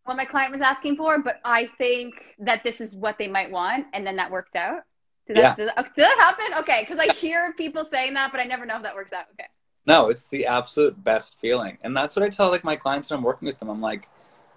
what 0.04 0.16
my 0.16 0.24
client 0.24 0.50
was 0.50 0.60
asking 0.60 0.96
for 0.96 1.20
but 1.20 1.40
i 1.44 1.68
think 1.78 2.14
that 2.40 2.64
this 2.64 2.80
is 2.80 2.94
what 2.94 3.18
they 3.18 3.28
might 3.28 3.50
want. 3.50 3.86
And 3.92 4.06
then 4.06 4.16
that 4.16 4.30
worked 4.30 4.56
out. 4.56 4.82
Did 5.28 5.36
that, 5.36 5.40
yeah. 5.40 5.54
did, 5.54 5.68
that, 5.68 5.94
did 5.94 6.02
that 6.02 6.18
happen? 6.18 6.58
Okay. 6.60 6.86
Because 6.86 6.98
i 6.98 7.12
hear 7.14 7.52
people 7.56 7.86
saying 7.90 8.14
that 8.14 8.30
but 8.30 8.40
i 8.40 8.44
never 8.44 8.64
know 8.64 8.76
if 8.76 8.82
that 8.84 8.94
works 8.94 9.12
out. 9.12 9.26
Okay. 9.32 9.48
No 9.86 10.08
it's 10.08 10.28
the 10.28 10.46
absolute 10.46 11.02
best 11.02 11.38
feeling. 11.40 11.78
And 11.82 11.96
that's 11.96 12.14
what 12.14 12.24
i 12.24 12.28
tell 12.28 12.48
like 12.48 12.62
my 12.62 12.76
clients 12.76 13.10
when 13.10 13.18
i'm 13.18 13.24
working 13.24 13.46
with 13.46 13.58
them. 13.58 13.68
I'm 13.68 13.80
like 13.80 14.08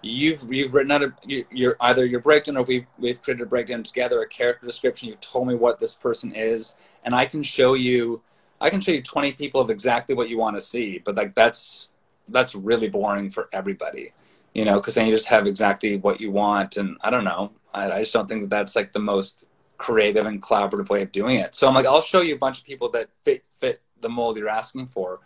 you've 0.06 0.52
you've 0.52 0.74
written 0.74 0.92
out 0.92 1.02
a 1.02 1.12
you, 1.26 1.44
are 1.68 1.76
either 1.80 2.04
your 2.04 2.20
breakdown 2.20 2.56
or 2.56 2.62
we've 2.62 2.86
we've 2.98 3.20
created 3.22 3.42
a 3.42 3.46
breakdown 3.46 3.82
together, 3.82 4.20
a 4.22 4.28
character 4.28 4.66
description. 4.66 5.08
You 5.08 5.16
told 5.16 5.48
me 5.48 5.54
what 5.54 5.78
this 5.78 5.94
person 5.94 6.34
is, 6.34 6.76
and 7.04 7.14
I 7.14 7.26
can 7.26 7.42
show 7.42 7.74
you. 7.74 8.22
I 8.60 8.70
can 8.70 8.80
show 8.80 8.92
you 8.92 9.02
20 9.02 9.32
people 9.32 9.60
of 9.60 9.68
exactly 9.68 10.14
what 10.14 10.30
you 10.30 10.38
want 10.38 10.56
to 10.56 10.62
see, 10.62 10.98
but 10.98 11.14
like 11.14 11.34
that's 11.34 11.90
that's 12.28 12.54
really 12.54 12.88
boring 12.88 13.30
for 13.30 13.48
everybody, 13.52 14.12
you 14.54 14.64
know, 14.64 14.76
because 14.76 14.94
then 14.94 15.06
you 15.06 15.12
just 15.12 15.28
have 15.28 15.46
exactly 15.46 15.96
what 15.96 16.20
you 16.20 16.30
want, 16.30 16.76
and 16.76 16.96
I 17.04 17.10
don't 17.10 17.24
know. 17.24 17.52
I, 17.74 17.90
I 17.90 17.98
just 18.00 18.12
don't 18.12 18.28
think 18.28 18.42
that 18.42 18.50
that's 18.50 18.76
like 18.76 18.92
the 18.92 18.98
most 18.98 19.44
creative 19.78 20.26
and 20.26 20.40
collaborative 20.40 20.88
way 20.88 21.02
of 21.02 21.12
doing 21.12 21.36
it. 21.36 21.54
So 21.54 21.68
I'm 21.68 21.74
like, 21.74 21.86
I'll 21.86 22.00
show 22.00 22.22
you 22.22 22.34
a 22.34 22.38
bunch 22.38 22.58
of 22.58 22.64
people 22.64 22.88
that 22.90 23.08
fit 23.24 23.44
fit 23.52 23.82
the 24.00 24.08
mold 24.08 24.36
you're 24.36 24.48
asking 24.48 24.86
for, 24.86 25.20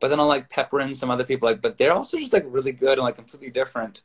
but 0.00 0.08
then 0.08 0.20
I'll 0.20 0.26
like 0.26 0.50
pepper 0.50 0.80
in 0.80 0.94
some 0.94 1.10
other 1.10 1.24
people 1.24 1.48
like, 1.48 1.62
but 1.62 1.78
they're 1.78 1.92
also 1.92 2.18
just 2.18 2.32
like 2.32 2.44
really 2.46 2.72
good 2.72 2.98
and 2.98 3.04
like 3.04 3.16
completely 3.16 3.50
different. 3.50 4.02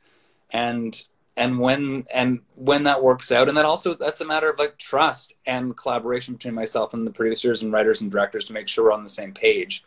And 0.51 1.01
and 1.37 1.59
when 1.59 2.03
and 2.13 2.41
when 2.55 2.83
that 2.83 3.03
works 3.03 3.31
out, 3.31 3.47
and 3.47 3.57
that 3.57 3.65
also 3.65 3.95
that's 3.95 4.21
a 4.21 4.25
matter 4.25 4.49
of 4.49 4.59
like 4.59 4.77
trust 4.77 5.35
and 5.45 5.75
collaboration 5.75 6.35
between 6.35 6.53
myself 6.53 6.93
and 6.93 7.05
the 7.07 7.11
producers 7.11 7.61
and 7.61 7.71
writers 7.71 8.01
and 8.01 8.11
directors 8.11 8.45
to 8.45 8.53
make 8.53 8.67
sure 8.67 8.85
we're 8.85 8.91
on 8.91 9.03
the 9.03 9.09
same 9.09 9.33
page. 9.33 9.83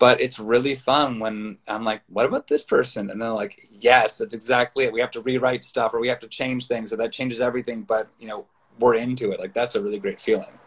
But 0.00 0.20
it's 0.20 0.40
really 0.40 0.74
fun 0.74 1.20
when 1.20 1.58
I'm 1.68 1.84
like, 1.84 2.02
what 2.08 2.26
about 2.26 2.48
this 2.48 2.64
person? 2.64 3.10
And 3.10 3.22
they're 3.22 3.30
like, 3.30 3.68
yes, 3.70 4.18
that's 4.18 4.34
exactly 4.34 4.84
it. 4.84 4.92
We 4.92 5.00
have 5.00 5.12
to 5.12 5.20
rewrite 5.20 5.62
stuff 5.62 5.94
or 5.94 6.00
we 6.00 6.08
have 6.08 6.18
to 6.20 6.28
change 6.28 6.66
things, 6.66 6.92
or 6.92 6.96
that 6.96 7.12
changes 7.12 7.40
everything. 7.40 7.82
But 7.82 8.08
you 8.18 8.26
know, 8.26 8.46
we're 8.78 8.94
into 8.94 9.30
it. 9.30 9.40
Like 9.40 9.54
that's 9.54 9.76
a 9.76 9.82
really 9.82 10.00
great 10.00 10.20
feeling. 10.20 10.58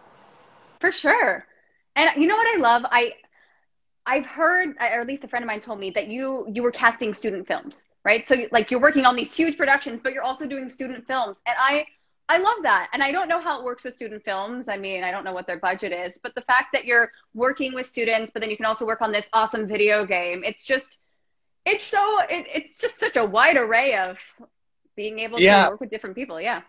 For 0.80 0.92
sure. 0.92 1.46
And 1.96 2.22
you 2.22 2.28
know 2.28 2.38
what 2.38 2.48
I 2.56 2.60
love? 2.60 2.84
I 2.90 3.14
I've 4.08 4.26
heard, 4.26 4.70
uh, 4.80 4.90
or 4.94 5.02
at 5.02 5.08
least 5.08 5.26
a 5.26 5.28
friend 5.28 5.44
of 5.44 5.48
mine 5.48 5.60
told 5.60 5.80
me 5.80 5.92
that 5.92 6.08
you 6.08 6.48
you 6.50 6.64
were 6.64 6.72
casting 6.72 7.14
student 7.14 7.46
films, 7.46 7.84
right? 8.06 8.26
So 8.26 8.36
like 8.52 8.72
you're 8.72 8.82
working 8.82 9.06
on 9.06 9.16
these 9.18 9.36
huge 9.36 9.58
productions, 9.58 10.00
but 10.02 10.14
you're 10.14 10.24
also 10.24 10.48
doing 10.48 10.70
student 10.70 11.06
films, 11.06 11.38
and 11.46 11.56
I 11.60 11.86
I 12.30 12.38
love 12.40 12.58
that. 12.64 12.90
And 12.94 13.04
I 13.04 13.12
don't 13.12 13.28
know 13.28 13.40
how 13.40 13.60
it 13.60 13.66
works 13.66 13.84
with 13.84 13.94
student 13.94 14.24
films. 14.24 14.68
I 14.70 14.78
mean, 14.78 15.04
I 15.04 15.12
don't 15.12 15.24
know 15.24 15.34
what 15.34 15.46
their 15.46 15.60
budget 15.60 15.92
is, 15.92 16.20
but 16.24 16.36
the 16.36 16.42
fact 16.42 16.70
that 16.74 16.86
you're 16.86 17.12
working 17.34 17.74
with 17.74 17.86
students, 17.86 18.32
but 18.32 18.42
then 18.42 18.50
you 18.50 18.58
can 18.58 18.66
also 18.66 18.86
work 18.86 19.02
on 19.02 19.12
this 19.12 19.30
awesome 19.34 19.68
video 19.68 20.06
game, 20.06 20.44
it's 20.44 20.64
just 20.64 20.98
it's 21.66 21.84
so 21.84 22.20
it, 22.30 22.46
it's 22.54 22.78
just 22.78 22.98
such 22.98 23.18
a 23.18 23.26
wide 23.26 23.58
array 23.58 23.98
of 23.98 24.20
being 24.96 25.20
able 25.20 25.40
yeah. 25.40 25.66
to 25.66 25.72
work 25.72 25.82
with 25.82 25.90
different 25.90 26.16
people. 26.16 26.40
Yeah. 26.40 26.62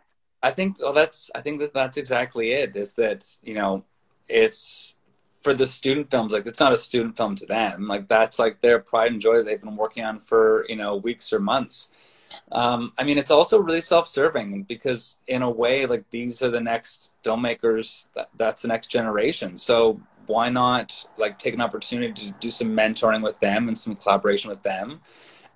I 0.42 0.50
think 0.50 0.78
well 0.80 0.92
that's 0.92 1.30
I 1.36 1.40
think 1.40 1.60
that 1.60 1.72
that's 1.72 1.96
exactly 1.96 2.50
it 2.52 2.74
is 2.74 2.94
that, 2.94 3.24
you 3.42 3.54
know, 3.54 3.84
it's 4.28 4.96
for 5.48 5.54
the 5.54 5.66
student 5.66 6.10
films, 6.10 6.30
like 6.30 6.46
it's 6.46 6.60
not 6.60 6.74
a 6.74 6.76
student 6.76 7.16
film 7.16 7.34
to 7.34 7.46
them. 7.46 7.88
Like 7.88 8.06
that's 8.06 8.38
like 8.38 8.60
their 8.60 8.78
pride 8.78 9.12
and 9.12 9.20
joy 9.20 9.42
they've 9.42 9.58
been 9.58 9.76
working 9.76 10.04
on 10.04 10.20
for 10.20 10.66
you 10.68 10.76
know 10.76 10.96
weeks 10.96 11.32
or 11.32 11.40
months. 11.40 11.88
Um, 12.52 12.92
I 12.98 13.04
mean, 13.04 13.16
it's 13.16 13.30
also 13.30 13.58
really 13.58 13.80
self-serving 13.80 14.64
because 14.64 15.16
in 15.26 15.40
a 15.40 15.50
way, 15.50 15.86
like 15.86 16.04
these 16.10 16.42
are 16.42 16.50
the 16.50 16.60
next 16.60 17.08
filmmakers. 17.24 18.08
That, 18.14 18.28
that's 18.36 18.60
the 18.60 18.68
next 18.68 18.88
generation. 18.88 19.56
So 19.56 20.02
why 20.26 20.50
not 20.50 21.06
like 21.16 21.38
take 21.38 21.54
an 21.54 21.62
opportunity 21.62 22.12
to 22.12 22.32
do 22.32 22.50
some 22.50 22.76
mentoring 22.76 23.22
with 23.22 23.40
them 23.40 23.68
and 23.68 23.78
some 23.78 23.96
collaboration 23.96 24.50
with 24.50 24.62
them? 24.62 25.00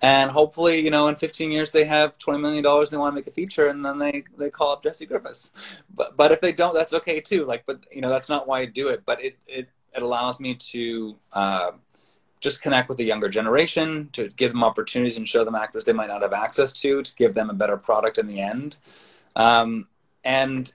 and 0.03 0.31
hopefully 0.31 0.79
you 0.79 0.91
know 0.91 1.07
in 1.07 1.15
15 1.15 1.49
years 1.49 1.71
they 1.71 1.85
have 1.85 2.17
20 2.19 2.39
million 2.39 2.63
dollars 2.63 2.89
they 2.89 2.97
want 2.97 3.13
to 3.13 3.15
make 3.15 3.27
a 3.27 3.31
feature 3.31 3.67
and 3.67 3.83
then 3.85 3.97
they 3.97 4.23
they 4.37 4.49
call 4.49 4.73
up 4.73 4.83
jesse 4.83 5.05
griffiths 5.05 5.81
but 5.95 6.15
but 6.17 6.31
if 6.31 6.41
they 6.41 6.51
don't 6.51 6.73
that's 6.75 6.93
okay 6.93 7.19
too 7.21 7.45
like 7.45 7.63
but 7.65 7.79
you 7.91 8.01
know 8.01 8.09
that's 8.09 8.29
not 8.29 8.47
why 8.47 8.59
i 8.59 8.65
do 8.65 8.89
it 8.89 9.03
but 9.05 9.23
it 9.23 9.37
it, 9.47 9.69
it 9.95 10.01
allows 10.01 10.39
me 10.39 10.55
to 10.55 11.15
uh, 11.33 11.71
just 12.39 12.61
connect 12.61 12.89
with 12.89 12.97
the 12.97 13.05
younger 13.05 13.29
generation 13.29 14.09
to 14.13 14.29
give 14.29 14.51
them 14.51 14.63
opportunities 14.63 15.17
and 15.17 15.27
show 15.27 15.43
them 15.43 15.55
actors 15.55 15.85
they 15.85 15.93
might 15.93 16.09
not 16.09 16.21
have 16.21 16.33
access 16.33 16.73
to 16.73 17.01
to 17.01 17.15
give 17.15 17.33
them 17.33 17.49
a 17.49 17.53
better 17.53 17.77
product 17.77 18.17
in 18.17 18.27
the 18.27 18.39
end 18.39 18.77
um, 19.35 19.87
and 20.23 20.73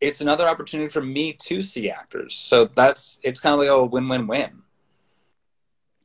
it's 0.00 0.20
another 0.20 0.46
opportunity 0.46 0.88
for 0.88 1.00
me 1.00 1.32
to 1.32 1.62
see 1.62 1.90
actors. 1.90 2.34
So 2.34 2.66
that's 2.66 3.18
it's 3.22 3.40
kind 3.40 3.54
of 3.54 3.60
like 3.60 3.68
a 3.68 3.84
win-win-win. 3.84 4.62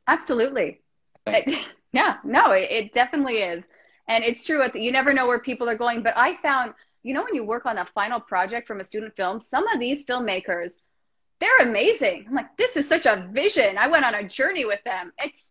Absolutely. 0.06 0.80
It, 1.26 1.64
yeah, 1.92 2.16
no, 2.24 2.50
it, 2.50 2.70
it, 2.70 2.94
definitely 2.94 3.38
is. 3.38 3.64
And 4.08 4.22
it's 4.22 4.44
true. 4.44 4.62
You 4.74 4.92
never 4.92 5.14
know 5.14 5.26
where 5.26 5.38
people 5.38 5.68
are 5.68 5.78
going. 5.78 6.02
But 6.02 6.14
I 6.16 6.36
found, 6.42 6.74
you 7.02 7.14
know, 7.14 7.22
when 7.22 7.34
you 7.34 7.44
work 7.44 7.66
on 7.66 7.78
a 7.78 7.86
final 7.94 8.20
project 8.20 8.66
from 8.66 8.80
a 8.80 8.84
student 8.84 9.16
film, 9.16 9.40
some 9.40 9.66
of 9.68 9.80
these 9.80 10.04
filmmakers, 10.04 10.72
they're 11.40 11.68
amazing. 11.68 12.26
I'm 12.28 12.34
like, 12.34 12.56
this 12.56 12.76
is 12.76 12.88
such 12.88 13.06
a 13.06 13.28
vision. 13.32 13.76
I 13.78 13.88
went 13.88 14.04
on 14.04 14.14
a 14.14 14.28
journey 14.28 14.64
with 14.64 14.82
them. 14.84 15.12
It's, 15.18 15.46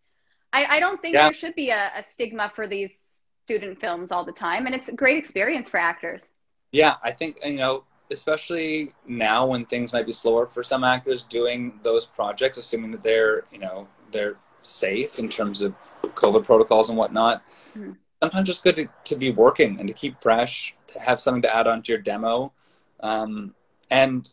I, 0.52 0.76
I 0.76 0.80
don't 0.80 1.00
think 1.00 1.14
yeah. 1.14 1.24
there 1.24 1.34
should 1.34 1.54
be 1.54 1.70
a, 1.70 1.92
a 1.96 2.04
stigma 2.10 2.50
for 2.54 2.66
these 2.66 3.20
student 3.44 3.80
films 3.80 4.10
all 4.10 4.24
the 4.24 4.32
time. 4.32 4.66
And 4.66 4.74
it's 4.74 4.88
a 4.88 4.92
great 4.94 5.18
experience 5.18 5.68
for 5.68 5.78
actors. 5.78 6.30
Yeah, 6.72 6.94
I 7.02 7.12
think, 7.12 7.38
you 7.44 7.58
know, 7.58 7.84
especially 8.10 8.90
now 9.06 9.46
when 9.46 9.66
things 9.66 9.92
might 9.92 10.06
be 10.06 10.12
slower 10.12 10.46
for 10.46 10.62
some 10.62 10.84
actors 10.84 11.22
doing 11.22 11.78
those 11.82 12.04
projects, 12.04 12.58
assuming 12.58 12.90
that 12.92 13.02
they're, 13.02 13.44
you 13.52 13.58
know, 13.58 13.86
they're 14.10 14.36
safe 14.62 15.18
in 15.18 15.28
terms 15.28 15.62
of 15.62 15.74
COVID 16.02 16.44
protocols 16.44 16.88
and 16.88 16.98
whatnot. 16.98 17.46
Mm-hmm. 17.74 17.92
Sometimes 18.22 18.48
it's 18.48 18.60
good 18.60 18.76
to, 18.76 18.88
to 19.04 19.16
be 19.16 19.30
working 19.30 19.78
and 19.78 19.86
to 19.88 19.94
keep 19.94 20.20
fresh, 20.20 20.74
to 20.86 20.98
have 21.00 21.20
something 21.20 21.42
to 21.42 21.54
add 21.54 21.66
onto 21.66 21.92
your 21.92 22.00
demo. 22.00 22.52
Um, 23.00 23.54
and 23.90 24.32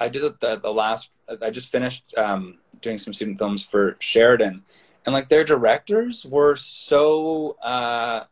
I 0.00 0.08
did 0.08 0.22
the, 0.40 0.56
the 0.56 0.72
last, 0.72 1.10
I 1.42 1.50
just 1.50 1.70
finished 1.70 2.16
um, 2.16 2.58
doing 2.80 2.98
some 2.98 3.12
student 3.12 3.38
films 3.38 3.62
for 3.62 3.96
Sheridan. 4.00 4.64
And 5.06 5.12
like 5.12 5.28
their 5.28 5.44
directors 5.44 6.26
were 6.26 6.56
so, 6.56 7.56
uh, 7.62 8.24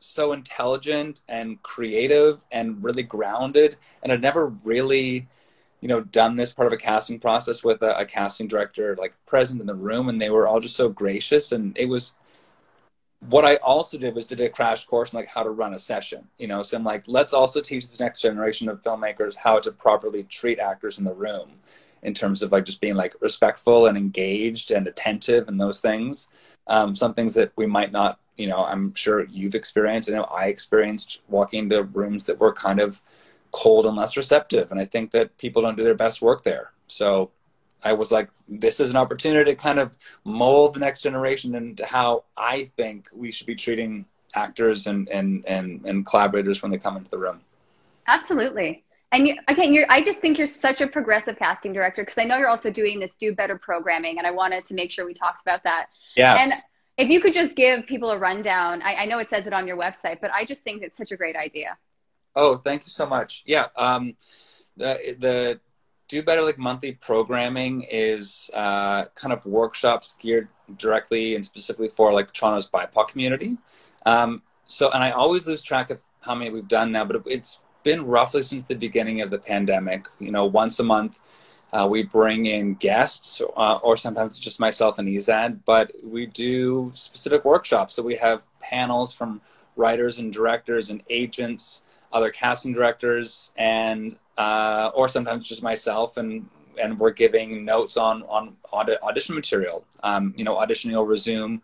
so 0.00 0.32
intelligent 0.32 1.20
and 1.28 1.62
creative 1.62 2.44
and 2.50 2.82
really 2.82 3.02
grounded. 3.02 3.76
And 4.02 4.12
I'd 4.12 4.22
never 4.22 4.46
really, 4.46 5.28
you 5.80 5.88
know, 5.88 6.00
done 6.00 6.36
this 6.36 6.52
part 6.52 6.66
of 6.66 6.72
a 6.72 6.78
casting 6.78 7.20
process 7.20 7.62
with 7.62 7.82
a, 7.82 7.98
a, 7.98 8.04
casting 8.04 8.48
director 8.48 8.96
like 8.96 9.14
present 9.26 9.60
in 9.60 9.66
the 9.66 9.74
room, 9.74 10.08
and 10.08 10.20
they 10.20 10.30
were 10.30 10.48
all 10.48 10.60
just 10.60 10.76
so 10.76 10.88
gracious. 10.88 11.52
And 11.52 11.76
it 11.76 11.88
was 11.88 12.14
what 13.28 13.44
I 13.44 13.56
also 13.56 13.98
did 13.98 14.14
was 14.14 14.24
did 14.24 14.40
a 14.40 14.48
crash 14.48 14.86
course 14.86 15.14
on 15.14 15.20
like 15.20 15.28
how 15.28 15.42
to 15.42 15.50
run 15.50 15.74
a 15.74 15.78
session. 15.78 16.26
You 16.38 16.48
know, 16.48 16.62
so 16.62 16.76
I'm 16.76 16.84
like, 16.84 17.04
let's 17.06 17.32
also 17.32 17.60
teach 17.60 17.84
this 17.84 18.00
next 18.00 18.20
generation 18.20 18.68
of 18.68 18.82
filmmakers 18.82 19.36
how 19.36 19.58
to 19.60 19.72
properly 19.72 20.24
treat 20.24 20.58
actors 20.58 20.98
in 20.98 21.04
the 21.04 21.14
room 21.14 21.50
in 22.02 22.14
terms 22.14 22.40
of 22.40 22.50
like 22.50 22.64
just 22.64 22.80
being 22.80 22.96
like 22.96 23.14
respectful 23.20 23.86
and 23.86 23.98
engaged 23.98 24.70
and 24.70 24.86
attentive 24.86 25.48
and 25.48 25.60
those 25.60 25.80
things. 25.80 26.28
Um, 26.66 26.96
some 26.96 27.12
things 27.12 27.34
that 27.34 27.52
we 27.56 27.66
might 27.66 27.92
not 27.92 28.18
you 28.40 28.46
know, 28.46 28.64
I'm 28.64 28.94
sure 28.94 29.26
you've 29.26 29.54
experienced, 29.54 30.08
I 30.08 30.14
know 30.14 30.24
I 30.24 30.46
experienced 30.46 31.20
walking 31.28 31.64
into 31.64 31.82
rooms 31.82 32.24
that 32.24 32.40
were 32.40 32.54
kind 32.54 32.80
of 32.80 33.02
cold 33.52 33.84
and 33.84 33.96
less 33.96 34.16
receptive. 34.16 34.70
And 34.70 34.80
I 34.80 34.86
think 34.86 35.10
that 35.10 35.36
people 35.36 35.60
don't 35.60 35.76
do 35.76 35.84
their 35.84 35.94
best 35.94 36.22
work 36.22 36.42
there. 36.42 36.72
So 36.86 37.32
I 37.84 37.92
was 37.92 38.12
like, 38.12 38.28
this 38.48 38.80
is 38.80 38.90
an 38.90 38.96
opportunity 38.96 39.50
to 39.50 39.56
kind 39.56 39.78
of 39.78 39.96
mold 40.24 40.74
the 40.74 40.80
next 40.80 41.02
generation 41.02 41.54
into 41.54 41.84
how 41.86 42.24
I 42.36 42.70
think 42.76 43.08
we 43.14 43.32
should 43.32 43.46
be 43.46 43.54
treating 43.54 44.06
actors 44.34 44.86
and, 44.86 45.08
and, 45.08 45.44
and, 45.46 45.84
and 45.86 46.06
collaborators 46.06 46.62
when 46.62 46.70
they 46.70 46.78
come 46.78 46.96
into 46.96 47.10
the 47.10 47.18
room. 47.18 47.40
Absolutely. 48.06 48.84
And 49.12 49.26
you, 49.26 49.36
again, 49.48 49.72
you're, 49.72 49.86
I 49.90 50.02
just 50.02 50.20
think 50.20 50.38
you're 50.38 50.46
such 50.46 50.80
a 50.80 50.86
progressive 50.86 51.36
casting 51.36 51.72
director 51.72 52.02
because 52.02 52.18
I 52.18 52.24
know 52.24 52.36
you're 52.36 52.48
also 52.48 52.70
doing 52.70 53.00
this 53.00 53.14
do 53.16 53.34
better 53.34 53.58
programming, 53.58 54.18
and 54.18 54.26
I 54.26 54.30
wanted 54.30 54.64
to 54.66 54.74
make 54.74 54.90
sure 54.92 55.04
we 55.04 55.14
talked 55.14 55.40
about 55.42 55.64
that. 55.64 55.86
Yes. 56.14 56.40
And 56.42 56.52
if 56.96 57.08
you 57.08 57.20
could 57.20 57.32
just 57.32 57.56
give 57.56 57.86
people 57.86 58.10
a 58.10 58.18
rundown, 58.18 58.82
I, 58.82 58.94
I, 58.94 59.06
know 59.06 59.18
it 59.18 59.28
says 59.28 59.46
it 59.46 59.52
on 59.52 59.66
your 59.66 59.76
website, 59.76 60.20
but 60.20 60.32
I 60.32 60.44
just 60.44 60.62
think 60.62 60.82
it's 60.82 60.96
such 60.96 61.10
a 61.10 61.16
great 61.16 61.34
idea. 61.34 61.76
Oh, 62.36 62.56
thank 62.56 62.84
you 62.84 62.90
so 62.90 63.06
much. 63.06 63.42
Yeah, 63.46 63.66
um, 63.76 64.16
the 64.76 65.16
the 65.18 65.60
Do 66.10 66.24
Better 66.24 66.42
like 66.42 66.58
monthly 66.58 66.90
programming 66.90 67.86
is 67.88 68.50
uh, 68.52 69.04
kind 69.14 69.32
of 69.32 69.46
workshops 69.46 70.16
geared 70.18 70.48
directly 70.76 71.36
and 71.36 71.46
specifically 71.46 71.88
for 71.88 72.12
like 72.12 72.32
Toronto's 72.32 72.68
BIPOC 72.68 73.06
community. 73.06 73.58
Um, 74.04 74.42
so, 74.64 74.90
and 74.90 75.04
I 75.04 75.12
always 75.12 75.46
lose 75.46 75.62
track 75.62 75.88
of 75.88 76.02
how 76.22 76.34
many 76.34 76.50
we've 76.50 76.66
done 76.66 76.90
now, 76.90 77.04
but 77.04 77.22
it's 77.26 77.60
been 77.84 78.06
roughly 78.06 78.42
since 78.42 78.64
the 78.64 78.74
beginning 78.74 79.20
of 79.20 79.30
the 79.30 79.38
pandemic. 79.38 80.08
You 80.18 80.32
know, 80.32 80.46
once 80.46 80.80
a 80.80 80.82
month 80.82 81.20
uh, 81.72 81.86
we 81.88 82.02
bring 82.02 82.46
in 82.46 82.74
guests, 82.74 83.40
uh, 83.56 83.76
or 83.76 83.96
sometimes 83.96 84.36
just 84.36 84.58
myself 84.58 84.98
and 84.98 85.08
Ezad, 85.08 85.60
but 85.64 85.92
we 86.02 86.26
do 86.26 86.90
specific 86.92 87.44
workshops. 87.44 87.94
So 87.94 88.02
we 88.02 88.16
have 88.16 88.42
panels 88.58 89.12
from 89.12 89.42
writers 89.76 90.18
and 90.18 90.32
directors 90.32 90.90
and 90.90 91.04
agents, 91.08 91.82
other 92.12 92.30
casting 92.30 92.72
directors, 92.72 93.52
and 93.56 94.16
uh, 94.40 94.90
or 94.94 95.06
sometimes 95.06 95.46
just 95.46 95.62
myself, 95.62 96.16
and 96.16 96.48
and 96.80 96.98
we're 96.98 97.10
giving 97.10 97.64
notes 97.64 97.98
on 97.98 98.22
on 98.22 98.56
audition 98.72 99.34
material. 99.34 99.84
Um, 100.02 100.32
you 100.36 100.44
know, 100.44 100.56
auditioning 100.56 100.94
will 100.94 101.06
resume. 101.06 101.60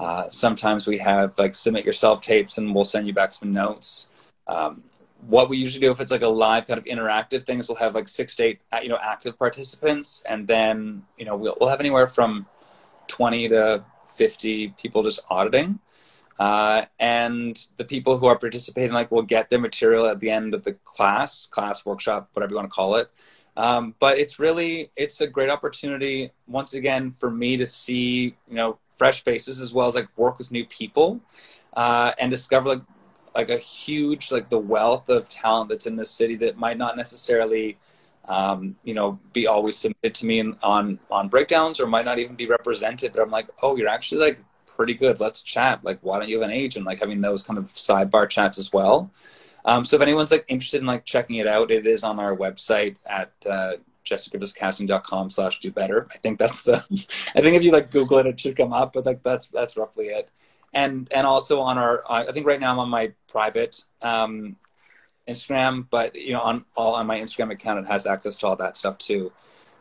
Uh, 0.00 0.28
sometimes 0.28 0.86
we 0.86 0.98
have 0.98 1.38
like 1.38 1.54
submit 1.54 1.84
yourself 1.84 2.20
tapes, 2.20 2.58
and 2.58 2.74
we'll 2.74 2.84
send 2.84 3.06
you 3.06 3.12
back 3.12 3.32
some 3.32 3.52
notes. 3.52 4.08
Um, 4.48 4.82
what 5.28 5.48
we 5.48 5.58
usually 5.58 5.80
do 5.86 5.92
if 5.92 6.00
it's 6.00 6.10
like 6.10 6.22
a 6.22 6.28
live 6.28 6.66
kind 6.66 6.78
of 6.78 6.86
interactive 6.86 7.44
things, 7.44 7.68
we'll 7.68 7.76
have 7.76 7.94
like 7.94 8.08
six 8.08 8.34
to 8.36 8.42
eight, 8.42 8.60
uh, 8.72 8.80
you 8.82 8.88
know, 8.88 8.98
active 9.00 9.38
participants, 9.38 10.24
and 10.28 10.48
then 10.48 11.04
you 11.18 11.24
know 11.24 11.36
we'll 11.36 11.56
we'll 11.60 11.68
have 11.68 11.80
anywhere 11.80 12.08
from 12.08 12.46
twenty 13.06 13.48
to 13.48 13.84
fifty 14.08 14.74
people 14.82 15.04
just 15.04 15.20
auditing, 15.30 15.78
uh, 16.38 16.84
and 17.00 17.66
the 17.76 17.84
people 17.84 18.18
who 18.18 18.26
are 18.26 18.38
participating 18.38 18.92
like 18.92 19.10
will 19.10 19.22
get 19.22 19.50
their 19.50 19.58
material 19.58 20.06
at 20.06 20.20
the 20.20 20.30
end 20.30 20.54
of 20.54 20.64
the 20.64 20.72
class, 20.84 21.46
class 21.46 21.84
workshop, 21.84 22.28
whatever 22.32 22.50
you 22.50 22.56
want 22.56 22.70
to 22.70 22.74
call 22.74 22.94
it. 22.96 23.10
Um, 23.56 23.96
but 23.98 24.18
it's 24.18 24.38
really 24.38 24.90
it's 24.96 25.20
a 25.20 25.26
great 25.26 25.50
opportunity 25.50 26.30
once 26.46 26.74
again 26.74 27.10
for 27.10 27.28
me 27.28 27.56
to 27.56 27.66
see 27.66 28.36
you 28.48 28.54
know 28.54 28.78
fresh 28.96 29.24
faces 29.24 29.60
as 29.60 29.74
well 29.74 29.88
as 29.88 29.96
like 29.96 30.08
work 30.16 30.38
with 30.38 30.52
new 30.52 30.64
people 30.64 31.20
uh, 31.74 32.12
and 32.20 32.30
discover 32.30 32.68
like 32.68 32.82
like 33.34 33.50
a 33.50 33.58
huge 33.58 34.30
like 34.30 34.48
the 34.48 34.58
wealth 34.58 35.08
of 35.08 35.28
talent 35.28 35.70
that's 35.70 35.86
in 35.86 35.96
this 35.96 36.10
city 36.10 36.36
that 36.36 36.56
might 36.56 36.78
not 36.78 36.96
necessarily 36.96 37.76
um, 38.28 38.76
you 38.84 38.94
know 38.94 39.18
be 39.32 39.48
always 39.48 39.76
submitted 39.76 40.14
to 40.14 40.26
me 40.26 40.38
in, 40.38 40.56
on 40.62 41.00
on 41.10 41.28
breakdowns 41.28 41.80
or 41.80 41.86
might 41.88 42.04
not 42.04 42.20
even 42.20 42.36
be 42.36 42.46
represented 42.46 43.12
but 43.12 43.22
i'm 43.22 43.30
like 43.30 43.48
oh 43.62 43.76
you're 43.76 43.88
actually 43.88 44.20
like 44.20 44.40
pretty 44.78 44.94
good. 44.94 45.20
Let's 45.20 45.42
chat. 45.42 45.84
Like 45.84 45.98
why 46.02 46.18
don't 46.18 46.28
you 46.28 46.40
have 46.40 46.48
an 46.48 46.56
agent? 46.56 46.86
Like 46.86 47.00
having 47.00 47.20
those 47.20 47.42
kind 47.42 47.58
of 47.58 47.66
sidebar 47.66 48.30
chats 48.30 48.58
as 48.58 48.72
well. 48.72 49.10
Um, 49.64 49.84
so 49.84 49.96
if 49.96 50.02
anyone's 50.02 50.30
like 50.30 50.46
interested 50.48 50.80
in 50.80 50.86
like 50.86 51.04
checking 51.04 51.36
it 51.36 51.46
out 51.46 51.70
it 51.70 51.86
is 51.86 52.04
on 52.04 52.18
our 52.20 52.34
website 52.34 52.96
at 53.04 53.32
uh, 53.50 53.72
jessicagriffithscasting.com 54.06 55.30
slash 55.30 55.58
do 55.58 55.72
better. 55.72 56.06
I 56.14 56.18
think 56.18 56.38
that's 56.38 56.62
the 56.62 56.76
i 57.34 57.42
think 57.42 57.56
if 57.56 57.62
you 57.62 57.72
like 57.72 57.90
google 57.90 58.18
it 58.18 58.26
it 58.26 58.40
should 58.40 58.56
come 58.56 58.72
up 58.72 58.92
but 58.94 59.04
like 59.04 59.22
that's 59.22 59.48
that's 59.48 59.76
roughly 59.76 60.06
it. 60.06 60.30
And 60.72 61.08
and 61.12 61.26
also 61.26 61.60
on 61.60 61.76
our 61.76 62.04
I 62.08 62.30
think 62.30 62.46
right 62.46 62.60
now 62.60 62.72
I'm 62.72 62.78
on 62.78 62.88
my 62.88 63.12
private 63.26 63.84
um, 64.00 64.56
Instagram, 65.26 65.86
but 65.90 66.14
you 66.14 66.32
know 66.32 66.40
on 66.40 66.64
all 66.76 66.94
on 66.94 67.06
my 67.06 67.18
Instagram 67.18 67.50
account 67.52 67.80
it 67.80 67.88
has 67.88 68.06
access 68.06 68.36
to 68.36 68.46
all 68.46 68.56
that 68.56 68.76
stuff 68.76 68.96
too. 68.96 69.32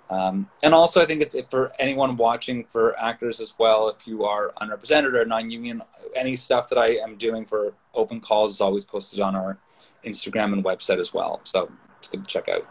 Um, 0.10 0.50
and 0.64 0.74
also, 0.74 1.02
I 1.02 1.06
think 1.06 1.22
it's 1.22 1.36
for 1.50 1.72
anyone 1.80 2.16
watching, 2.16 2.64
for 2.64 2.98
actors 3.00 3.42
as 3.42 3.54
well, 3.58 3.90
if 3.90 4.08
you 4.08 4.24
are 4.24 4.54
unrepresented 4.62 5.16
or 5.16 5.26
non-union, 5.26 5.82
any 6.16 6.36
stuff 6.36 6.70
that 6.70 6.78
I 6.78 6.96
am 6.98 7.18
doing 7.18 7.46
for 7.46 7.74
open 7.94 8.22
calls 8.22 8.54
is 8.54 8.62
always 8.62 8.86
posted 8.86 9.20
on 9.20 9.36
our 9.36 9.60
Instagram 10.06 10.54
and 10.54 10.64
website 10.64 11.00
as 11.00 11.14
well. 11.14 11.42
So 11.44 11.70
it's 12.00 12.08
good 12.08 12.22
to 12.22 12.28
check 12.28 12.48
out. 12.48 12.66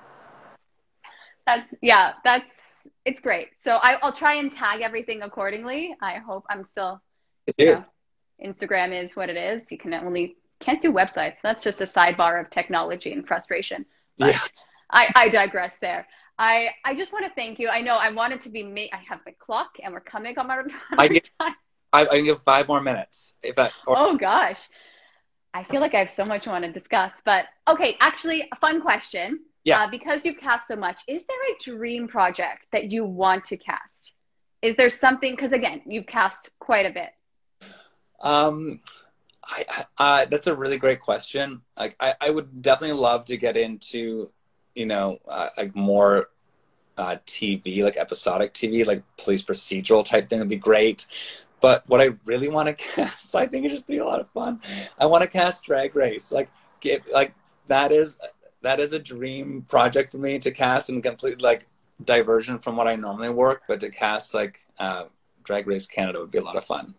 That's 1.46 1.75
yeah, 1.83 2.14
that's 2.25 2.88
it's 3.05 3.20
great. 3.20 3.49
So 3.62 3.72
I, 3.77 3.99
will 4.03 4.12
try 4.12 4.35
and 4.35 4.51
tag 4.51 4.81
everything 4.81 5.22
accordingly. 5.22 5.94
I 6.03 6.14
hope 6.14 6.44
I'm 6.49 6.64
still. 6.64 7.01
You 7.59 7.66
know, 7.66 7.85
Instagram 8.44 8.92
is 8.92 9.14
what 9.14 9.31
it 9.31 9.37
is. 9.37 9.70
You 9.70 9.79
can 9.79 9.94
only 9.94 10.37
can't 10.61 10.81
do 10.81 10.92
websites. 10.92 11.37
That's 11.42 11.62
just 11.62 11.81
a 11.81 11.85
sidebar 11.85 12.40
of 12.40 12.51
technology 12.51 13.12
and 13.12 13.27
frustration. 13.27 13.87
But 14.18 14.35
yeah. 14.35 14.40
I, 14.90 15.12
I 15.14 15.29
digress 15.29 15.77
there. 15.77 16.07
I, 16.38 16.70
I 16.85 16.94
just 16.94 17.12
want 17.12 17.25
to 17.25 17.33
thank 17.35 17.59
you. 17.59 17.68
I 17.68 17.81
know 17.81 17.96
I 17.96 18.11
wanted 18.11 18.42
to 18.42 18.51
be 18.51 18.62
made. 18.62 18.90
I 18.92 18.99
have 19.09 19.20
the 19.25 19.33
clock 19.33 19.70
and 19.83 19.92
we're 19.94 20.01
coming 20.01 20.38
on 20.38 20.51
our, 20.51 20.61
on 20.61 20.70
I 20.99 21.09
get, 21.09 21.31
time. 21.40 21.55
I, 21.92 22.07
I 22.07 22.20
give 22.20 22.42
five 22.42 22.68
more 22.68 22.83
minutes. 22.83 23.35
If 23.42 23.59
I, 23.59 23.70
or- 23.87 23.96
oh 23.99 24.16
gosh. 24.16 24.68
I 25.55 25.64
feel 25.64 25.81
like 25.81 25.94
I 25.94 26.01
have 26.01 26.11
so 26.11 26.27
much 26.27 26.46
I 26.46 26.51
want 26.51 26.66
to 26.66 26.72
discuss, 26.72 27.12
but 27.25 27.46
okay, 27.66 27.96
actually 27.99 28.46
a 28.53 28.57
fun 28.57 28.83
question. 28.83 29.40
Yeah. 29.64 29.85
Uh, 29.85 29.90
because 29.90 30.22
you've 30.22 30.38
cast 30.38 30.68
so 30.68 30.77
much, 30.77 31.01
is 31.09 31.25
there 31.25 31.37
a 31.51 31.64
dream 31.64 32.07
project 32.07 32.66
that 32.72 32.92
you 32.92 33.07
want 33.07 33.44
to 33.44 33.57
cast? 33.57 34.12
Is 34.61 34.77
there 34.77 34.90
something, 34.90 35.35
because 35.35 35.53
again, 35.53 35.81
you've 35.87 36.07
cast 36.07 36.51
quite 36.59 36.85
a 36.85 36.90
bit. 36.90 37.11
Um, 38.20 38.81
I, 39.42 39.85
I, 39.99 40.25
that's 40.27 40.46
a 40.46 40.55
really 40.55 40.77
great 40.77 41.01
question. 41.01 41.62
Like, 41.77 41.96
I, 41.99 42.14
I 42.20 42.31
would 42.31 42.61
definitely 42.62 42.99
love 42.99 43.25
to 43.25 43.37
get 43.37 43.57
into, 43.57 44.31
you 44.76 44.86
know, 44.86 45.18
uh, 45.26 45.48
like 45.56 45.74
more 45.74 46.28
uh, 46.98 47.16
TV, 47.26 47.82
like 47.82 47.96
episodic 47.96 48.54
TV, 48.54 48.86
like 48.86 49.02
police 49.16 49.42
procedural 49.42 50.04
type 50.04 50.28
thing 50.28 50.38
would 50.38 50.48
be 50.48 50.56
great. 50.56 51.06
But 51.60 51.88
what 51.88 52.00
I 52.00 52.10
really 52.24 52.48
want 52.48 52.68
to 52.68 52.74
cast, 52.94 53.34
I 53.34 53.46
think 53.46 53.66
it 53.66 53.70
just 53.70 53.86
be 53.86 53.98
a 53.98 54.04
lot 54.04 54.20
of 54.20 54.28
fun. 54.30 54.60
I 54.98 55.06
want 55.06 55.22
to 55.22 55.28
cast 55.28 55.64
Drag 55.64 55.96
Race. 55.96 56.30
Like, 56.30 56.50
get 56.80 57.10
like 57.12 57.34
that 57.68 57.90
is 57.90 58.18
that 58.62 58.80
is 58.80 58.92
a 58.92 58.98
dream 58.98 59.64
project 59.68 60.12
for 60.12 60.18
me 60.18 60.38
to 60.38 60.50
cast 60.50 60.88
and 60.88 61.02
complete 61.02 61.40
like 61.40 61.66
diversion 62.04 62.58
from 62.58 62.76
what 62.76 62.86
I 62.86 62.96
normally 62.96 63.30
work, 63.30 63.62
but 63.68 63.80
to 63.80 63.90
cast 63.90 64.34
like 64.34 64.66
uh, 64.78 65.04
Drag 65.44 65.66
Race 65.66 65.86
Canada 65.86 66.20
would 66.20 66.30
be 66.30 66.38
a 66.38 66.44
lot 66.44 66.56
of 66.56 66.64
fun. 66.64 66.94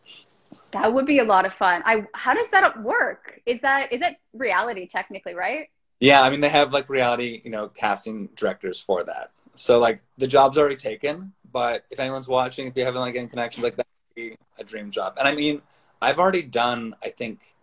That 0.72 0.94
would 0.94 1.06
be 1.06 1.20
a 1.20 1.26
lot 1.26 1.46
of 1.46 1.54
fun. 1.54 1.84
I 1.86 2.06
how 2.14 2.34
does 2.34 2.50
that 2.52 2.82
work? 2.82 3.40
Is 3.46 3.62
that 3.62 3.92
is 3.92 4.02
it 4.02 4.16
reality 4.34 4.88
technically, 4.88 5.36
right? 5.36 5.68
Yeah, 6.00 6.22
I 6.22 6.30
mean 6.30 6.42
they 6.42 6.50
have 6.50 6.74
like 6.74 6.90
reality, 6.90 7.42
you 7.44 7.52
know, 7.52 7.70
casting 7.70 8.30
directors 8.36 8.80
for 8.80 9.04
that. 9.04 9.32
So 9.56 9.80
like 9.80 10.02
the 10.18 10.28
job's 10.28 10.58
already 10.58 10.76
taken, 10.76 11.34
but 11.52 11.86
if 11.90 12.00
anyone's 12.00 12.28
watching, 12.28 12.68
if 12.68 12.78
you 12.78 12.86
haven't 12.86 13.02
like 13.02 13.16
any 13.16 13.28
connections 13.28 13.64
like 13.64 13.78
that, 13.78 13.88
be 14.16 14.36
a 14.60 14.64
dream 14.64 14.92
job. 14.92 15.16
And 15.18 15.28
I 15.28 15.34
mean, 15.36 15.62
I've 16.02 16.20
already 16.20 16.44
done 16.44 16.96
I 17.04 17.10
think 17.10 17.56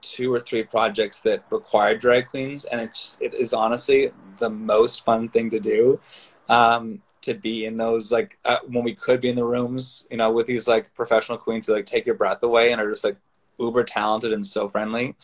two 0.00 0.32
or 0.32 0.40
three 0.40 0.62
projects 0.62 1.20
that 1.20 1.44
require 1.50 1.96
drag 1.96 2.28
queens, 2.28 2.64
and 2.64 2.80
it's 2.80 3.16
it 3.20 3.34
is 3.34 3.52
honestly 3.52 4.10
the 4.38 4.50
most 4.50 5.04
fun 5.04 5.28
thing 5.28 5.50
to 5.50 5.60
do. 5.60 6.00
Um, 6.48 7.02
to 7.22 7.34
be 7.34 7.66
in 7.66 7.76
those 7.76 8.12
like 8.12 8.38
uh, 8.44 8.58
when 8.68 8.84
we 8.84 8.94
could 8.94 9.20
be 9.20 9.28
in 9.28 9.34
the 9.34 9.44
rooms, 9.44 10.06
you 10.10 10.16
know, 10.16 10.30
with 10.30 10.46
these 10.46 10.68
like 10.68 10.94
professional 10.94 11.36
queens 11.36 11.66
who 11.66 11.74
like 11.74 11.86
take 11.86 12.06
your 12.06 12.14
breath 12.14 12.42
away 12.42 12.70
and 12.70 12.80
are 12.80 12.88
just 12.88 13.02
like 13.02 13.16
uber 13.58 13.84
talented 13.84 14.32
and 14.32 14.46
so 14.46 14.68
friendly. 14.68 15.14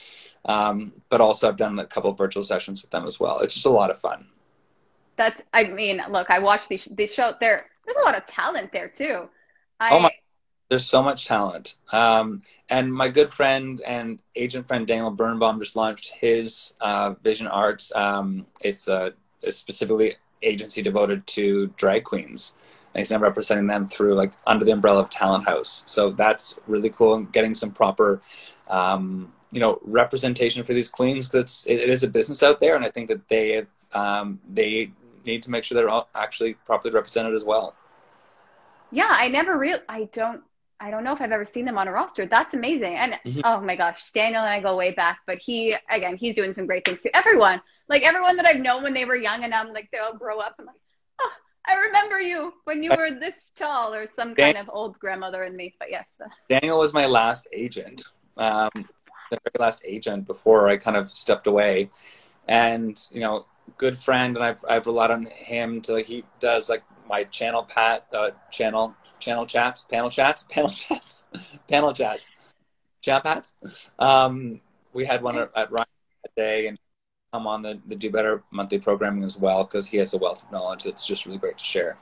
Um, 0.44 0.92
but 1.08 1.20
also, 1.20 1.48
I've 1.48 1.56
done 1.56 1.78
a 1.78 1.86
couple 1.86 2.10
of 2.10 2.18
virtual 2.18 2.44
sessions 2.44 2.82
with 2.82 2.90
them 2.90 3.06
as 3.06 3.20
well. 3.20 3.40
It's 3.40 3.54
just 3.54 3.66
a 3.66 3.70
lot 3.70 3.90
of 3.90 3.98
fun. 3.98 4.26
That's, 5.16 5.42
I 5.52 5.64
mean, 5.64 6.02
look, 6.10 6.30
I 6.30 6.38
watched 6.38 6.68
these 6.68 6.86
these 6.92 7.12
shows. 7.12 7.34
There, 7.40 7.66
there's 7.84 7.96
a 7.96 8.04
lot 8.04 8.16
of 8.16 8.26
talent 8.26 8.72
there 8.72 8.88
too. 8.88 9.28
I, 9.78 9.90
oh 9.90 10.00
my 10.00 10.10
there's 10.72 10.86
so 10.86 11.02
much 11.02 11.26
talent. 11.26 11.76
Um, 11.92 12.40
and 12.70 12.90
my 12.90 13.10
good 13.10 13.30
friend 13.30 13.82
and 13.86 14.22
agent 14.34 14.66
friend 14.66 14.86
Daniel 14.86 15.10
Birnbaum 15.10 15.58
just 15.58 15.76
launched 15.76 16.14
his 16.14 16.72
uh, 16.80 17.14
Vision 17.22 17.46
Arts. 17.46 17.92
Um, 17.94 18.46
it's 18.62 18.88
a, 18.88 19.12
a, 19.46 19.52
specifically 19.52 20.14
agency 20.42 20.80
devoted 20.80 21.26
to 21.26 21.66
drag 21.76 22.04
queens. 22.04 22.54
And 22.94 23.00
he's 23.00 23.10
now 23.10 23.18
representing 23.18 23.66
them 23.66 23.88
through 23.88 24.14
like 24.14 24.32
under 24.46 24.64
the 24.64 24.72
umbrella 24.72 25.00
of 25.00 25.10
Talent 25.10 25.46
House. 25.46 25.82
So 25.86 26.10
that's 26.10 26.58
really 26.66 26.90
cool 26.90 27.14
and 27.14 27.32
getting 27.32 27.54
some 27.54 27.70
proper, 27.70 28.20
um, 28.68 29.32
you 29.50 29.60
know, 29.60 29.78
representation 29.82 30.62
for 30.64 30.74
these 30.74 30.88
queens. 30.88 31.30
That's 31.30 31.66
it, 31.66 31.74
it 31.74 31.88
is 31.88 32.02
a 32.02 32.08
business 32.08 32.42
out 32.42 32.60
there, 32.60 32.74
and 32.76 32.84
I 32.84 32.90
think 32.90 33.08
that 33.08 33.28
they 33.28 33.66
um, 33.94 34.40
they 34.48 34.92
need 35.24 35.42
to 35.44 35.50
make 35.50 35.64
sure 35.64 35.76
they're 35.76 36.02
actually 36.14 36.54
properly 36.54 36.92
represented 36.92 37.34
as 37.34 37.44
well. 37.44 37.74
Yeah, 38.90 39.08
I 39.10 39.28
never 39.28 39.58
real 39.58 39.78
I 39.88 40.08
don't 40.12 40.42
I 40.82 40.90
don't 40.90 41.04
know 41.04 41.12
if 41.12 41.20
I've 41.20 41.32
ever 41.32 41.44
seen 41.44 41.64
them 41.64 41.78
on 41.78 41.86
a 41.86 41.92
roster. 41.92 42.26
That's 42.26 42.54
amazing. 42.54 42.94
And 42.94 43.12
mm-hmm. 43.24 43.40
oh 43.44 43.60
my 43.60 43.76
gosh, 43.76 44.10
Daniel 44.12 44.42
and 44.42 44.50
I 44.50 44.60
go 44.60 44.76
way 44.76 44.92
back, 44.92 45.20
but 45.26 45.38
he 45.38 45.76
again, 45.88 46.16
he's 46.16 46.34
doing 46.34 46.52
some 46.52 46.66
great 46.66 46.84
things 46.84 47.02
to 47.02 47.16
Everyone, 47.16 47.62
like 47.88 48.02
everyone 48.02 48.36
that 48.36 48.46
I've 48.46 48.60
known 48.60 48.82
when 48.82 48.92
they 48.92 49.04
were 49.04 49.16
young, 49.16 49.44
and 49.44 49.54
I'm 49.54 49.72
like 49.72 49.90
they 49.92 49.98
all 49.98 50.14
grow 50.14 50.40
up. 50.40 50.56
I'm 50.58 50.66
like, 50.66 50.76
I 51.66 51.74
remember 51.74 52.20
you 52.20 52.54
when 52.64 52.82
you 52.82 52.90
were 52.96 53.10
this 53.10 53.52
tall, 53.56 53.94
or 53.94 54.06
some 54.06 54.34
kind 54.34 54.56
of 54.56 54.68
old 54.72 54.98
grandmother 54.98 55.44
in 55.44 55.56
me. 55.56 55.74
But 55.78 55.90
yes, 55.90 56.08
uh, 56.22 56.28
Daniel 56.48 56.78
was 56.78 56.92
my 56.92 57.06
last 57.06 57.46
agent, 57.52 58.02
um, 58.36 58.70
the 59.30 59.38
very 59.44 59.58
last 59.58 59.82
agent 59.84 60.26
before 60.26 60.68
I 60.68 60.76
kind 60.76 60.96
of 60.96 61.10
stepped 61.10 61.46
away, 61.46 61.90
and 62.48 63.00
you 63.12 63.20
know, 63.20 63.46
good 63.78 63.96
friend, 63.96 64.36
and 64.36 64.44
I've 64.44 64.64
I've 64.68 64.86
relied 64.86 65.10
on 65.10 65.26
him 65.26 65.80
to 65.82 66.02
he 66.02 66.24
does 66.40 66.68
like 66.68 66.82
my 67.08 67.24
channel 67.24 67.62
pat 67.62 68.06
uh, 68.12 68.30
channel 68.50 68.94
channel 69.20 69.46
chats 69.46 69.84
panel 69.84 70.10
chats 70.10 70.42
panel 70.50 70.70
chats 70.70 71.26
panel 71.68 71.92
chats 71.92 72.30
chat 73.02 73.22
chats. 73.22 73.54
Um, 73.98 74.60
we 74.92 75.04
had 75.04 75.22
one 75.22 75.38
at, 75.38 75.70
Ryan 75.70 75.86
that 76.22 76.34
day 76.36 76.66
and 76.66 76.78
come 77.32 77.46
on 77.46 77.62
the, 77.62 77.80
the 77.86 77.96
Do 77.96 78.10
Better 78.10 78.42
monthly 78.50 78.78
programming 78.78 79.22
as 79.22 79.38
well 79.38 79.64
because 79.64 79.86
he 79.88 79.96
has 79.98 80.12
a 80.12 80.18
wealth 80.18 80.44
of 80.44 80.52
knowledge 80.52 80.84
that's 80.84 81.06
just 81.06 81.26
really 81.26 81.38
great 81.38 81.58
to 81.58 81.64
share. 81.64 81.96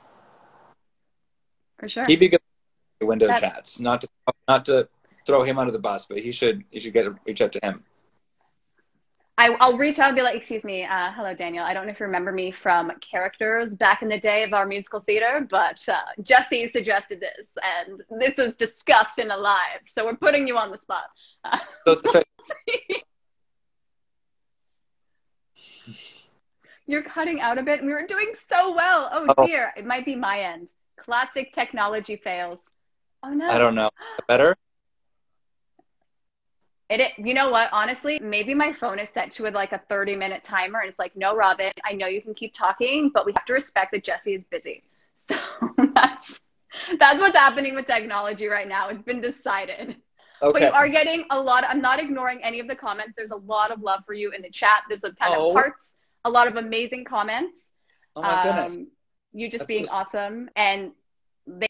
For 1.79 1.89
sure. 1.89 2.05
He'd 2.05 2.19
be 2.19 2.27
good 2.27 2.41
window 3.01 3.27
chats. 3.27 3.79
Not 3.79 4.01
to 4.01 4.07
not 4.47 4.65
to 4.65 4.87
throw 5.25 5.43
him 5.43 5.57
under 5.57 5.71
the 5.71 5.79
bus, 5.79 6.05
but 6.05 6.19
he 6.19 6.31
should 6.31 6.63
he 6.69 6.79
should 6.79 6.93
get 6.93 7.07
reach 7.25 7.41
out 7.41 7.51
to 7.53 7.59
him. 7.63 7.83
I, 9.37 9.49
will 9.49 9.77
reach 9.79 9.97
out 9.97 10.09
and 10.09 10.15
be 10.15 10.21
like, 10.21 10.35
excuse 10.35 10.63
me, 10.63 10.83
uh, 10.83 11.11
hello, 11.13 11.33
Daniel. 11.33 11.65
I 11.65 11.73
don't 11.73 11.87
know 11.87 11.91
if 11.91 11.99
you 11.99 12.05
remember 12.05 12.31
me 12.31 12.51
from 12.51 12.91
characters 12.99 13.73
back 13.73 14.03
in 14.03 14.09
the 14.09 14.19
day 14.19 14.43
of 14.43 14.53
our 14.53 14.67
musical 14.67 14.99
theater, 14.99 15.47
but 15.49 15.79
uh, 15.87 15.95
Jesse 16.21 16.67
suggested 16.67 17.19
this, 17.19 17.47
and 17.79 18.03
this 18.21 18.37
was 18.37 18.55
discussed 18.55 19.17
in 19.17 19.31
a 19.31 19.37
live. 19.37 19.79
So 19.89 20.05
we're 20.05 20.15
putting 20.15 20.47
you 20.47 20.57
on 20.57 20.69
the 20.69 20.77
spot. 20.77 21.05
Uh, 21.43 21.57
so 21.87 22.21
You're 26.87 27.03
cutting 27.03 27.39
out 27.41 27.57
a 27.57 27.63
bit. 27.63 27.83
We 27.83 27.93
were 27.93 28.05
doing 28.05 28.33
so 28.49 28.73
well. 28.75 29.09
Oh, 29.13 29.33
oh, 29.37 29.45
dear. 29.45 29.73
It 29.77 29.85
might 29.85 30.05
be 30.05 30.15
my 30.15 30.41
end. 30.41 30.69
Classic 30.97 31.51
technology 31.53 32.15
fails. 32.15 32.59
Oh, 33.23 33.29
no. 33.29 33.47
I 33.47 33.57
don't 33.57 33.75
know. 33.75 33.89
Better? 34.27 34.55
It, 36.89 37.13
you 37.17 37.33
know 37.33 37.49
what? 37.49 37.69
Honestly, 37.71 38.19
maybe 38.19 38.53
my 38.53 38.73
phone 38.73 38.99
is 38.99 39.09
set 39.09 39.31
to 39.31 39.43
with 39.43 39.53
like 39.53 39.71
a 39.71 39.81
30 39.89 40.17
minute 40.17 40.43
timer. 40.43 40.79
And 40.79 40.89
it's 40.89 40.99
like, 40.99 41.15
no, 41.15 41.35
Robin, 41.35 41.71
I 41.85 41.93
know 41.93 42.07
you 42.07 42.21
can 42.21 42.33
keep 42.33 42.53
talking, 42.53 43.11
but 43.13 43.25
we 43.25 43.31
have 43.37 43.45
to 43.45 43.53
respect 43.53 43.93
that 43.93 44.03
Jesse 44.03 44.33
is 44.33 44.43
busy. 44.45 44.83
So 45.29 45.37
that's, 45.93 46.41
that's 46.99 47.21
what's 47.21 47.37
happening 47.37 47.75
with 47.75 47.85
technology 47.85 48.47
right 48.47 48.67
now. 48.67 48.89
It's 48.89 49.03
been 49.03 49.21
decided. 49.21 49.97
Okay. 50.43 50.59
But 50.59 50.61
you 50.61 50.69
are 50.69 50.89
getting 50.89 51.25
a 51.29 51.39
lot. 51.39 51.63
I'm 51.67 51.81
not 51.81 51.99
ignoring 51.99 52.43
any 52.43 52.59
of 52.59 52.67
the 52.67 52.75
comments. 52.75 53.13
There's 53.15 53.31
a 53.31 53.35
lot 53.35 53.71
of 53.71 53.81
love 53.81 54.01
for 54.05 54.13
you 54.13 54.31
in 54.31 54.41
the 54.41 54.49
chat. 54.49 54.83
There's 54.87 55.03
a 55.03 55.11
ton 55.11 55.33
oh. 55.35 55.49
of 55.49 55.53
hearts, 55.53 55.95
a 56.25 56.29
lot 56.29 56.47
of 56.47 56.55
amazing 56.55 57.05
comments. 57.05 57.73
Oh 58.15 58.21
my 58.21 58.43
goodness. 58.43 58.77
Um, 58.77 58.87
you 59.33 59.47
just 59.47 59.59
that's 59.59 59.67
being 59.67 59.83
just... 59.83 59.93
awesome. 59.93 60.49
And 60.55 60.91
they 61.45 61.67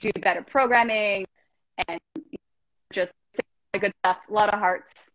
do 0.00 0.10
better 0.20 0.42
programming 0.42 1.26
and 1.88 2.00
just 2.92 3.12
good 3.78 3.92
stuff. 4.04 4.18
A 4.28 4.32
lot 4.32 4.52
of 4.52 4.58
hearts. 4.58 5.10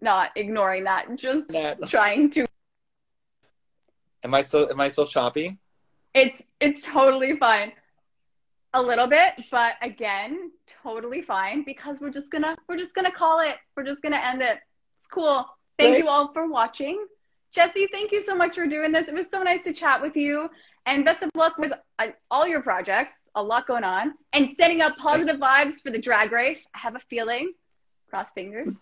Not 0.00 0.30
ignoring 0.36 0.84
that. 0.84 1.16
Just 1.16 1.50
trying 1.88 2.30
to. 2.30 2.46
Am 4.24 4.34
I 4.34 4.42
still? 4.42 4.70
Am 4.70 4.80
I 4.80 4.88
still 4.88 5.06
choppy? 5.06 5.58
It's 6.14 6.42
it's 6.60 6.82
totally 6.82 7.36
fine. 7.36 7.72
A 8.74 8.82
little 8.82 9.06
bit, 9.06 9.34
but 9.50 9.74
again, 9.82 10.50
totally 10.82 11.20
fine 11.20 11.62
because 11.64 11.98
we're 12.00 12.10
just 12.10 12.30
gonna 12.30 12.56
we're 12.68 12.78
just 12.78 12.94
gonna 12.94 13.12
call 13.12 13.40
it. 13.40 13.56
We're 13.76 13.84
just 13.84 14.02
gonna 14.02 14.16
end 14.16 14.42
it. 14.42 14.58
It's 14.98 15.08
cool. 15.08 15.46
Thank 15.78 15.94
Great. 15.94 16.04
you 16.04 16.08
all 16.08 16.32
for 16.32 16.48
watching. 16.48 17.06
Jesse, 17.52 17.86
thank 17.92 18.12
you 18.12 18.22
so 18.22 18.34
much 18.34 18.54
for 18.54 18.66
doing 18.66 18.92
this. 18.92 19.08
It 19.08 19.14
was 19.14 19.30
so 19.30 19.42
nice 19.42 19.64
to 19.64 19.74
chat 19.74 20.00
with 20.00 20.16
you. 20.16 20.48
And 20.86 21.04
best 21.04 21.22
of 21.22 21.30
luck 21.34 21.58
with 21.58 21.72
uh, 21.98 22.08
all 22.30 22.46
your 22.46 22.62
projects. 22.62 23.14
A 23.34 23.42
lot 23.42 23.66
going 23.66 23.84
on. 23.84 24.14
And 24.32 24.50
setting 24.56 24.80
up 24.80 24.96
positive 24.96 25.36
vibes 25.36 25.74
for 25.74 25.90
the 25.90 25.98
drag 25.98 26.32
race. 26.32 26.66
I 26.74 26.78
have 26.78 26.96
a 26.96 27.00
feeling. 27.10 27.52
Cross 28.08 28.30
fingers. 28.34 28.76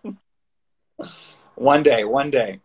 one 1.56 1.82
day, 1.82 2.04
one 2.04 2.30
day. 2.30 2.60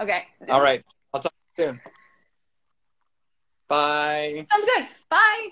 Okay. 0.00 0.24
All 0.48 0.60
right. 0.60 0.84
I'll 1.14 1.20
talk 1.20 1.34
soon. 1.56 1.80
Bye. 3.70 4.46
Sounds 4.50 4.64
good. 4.66 4.86
Bye. 5.08 5.50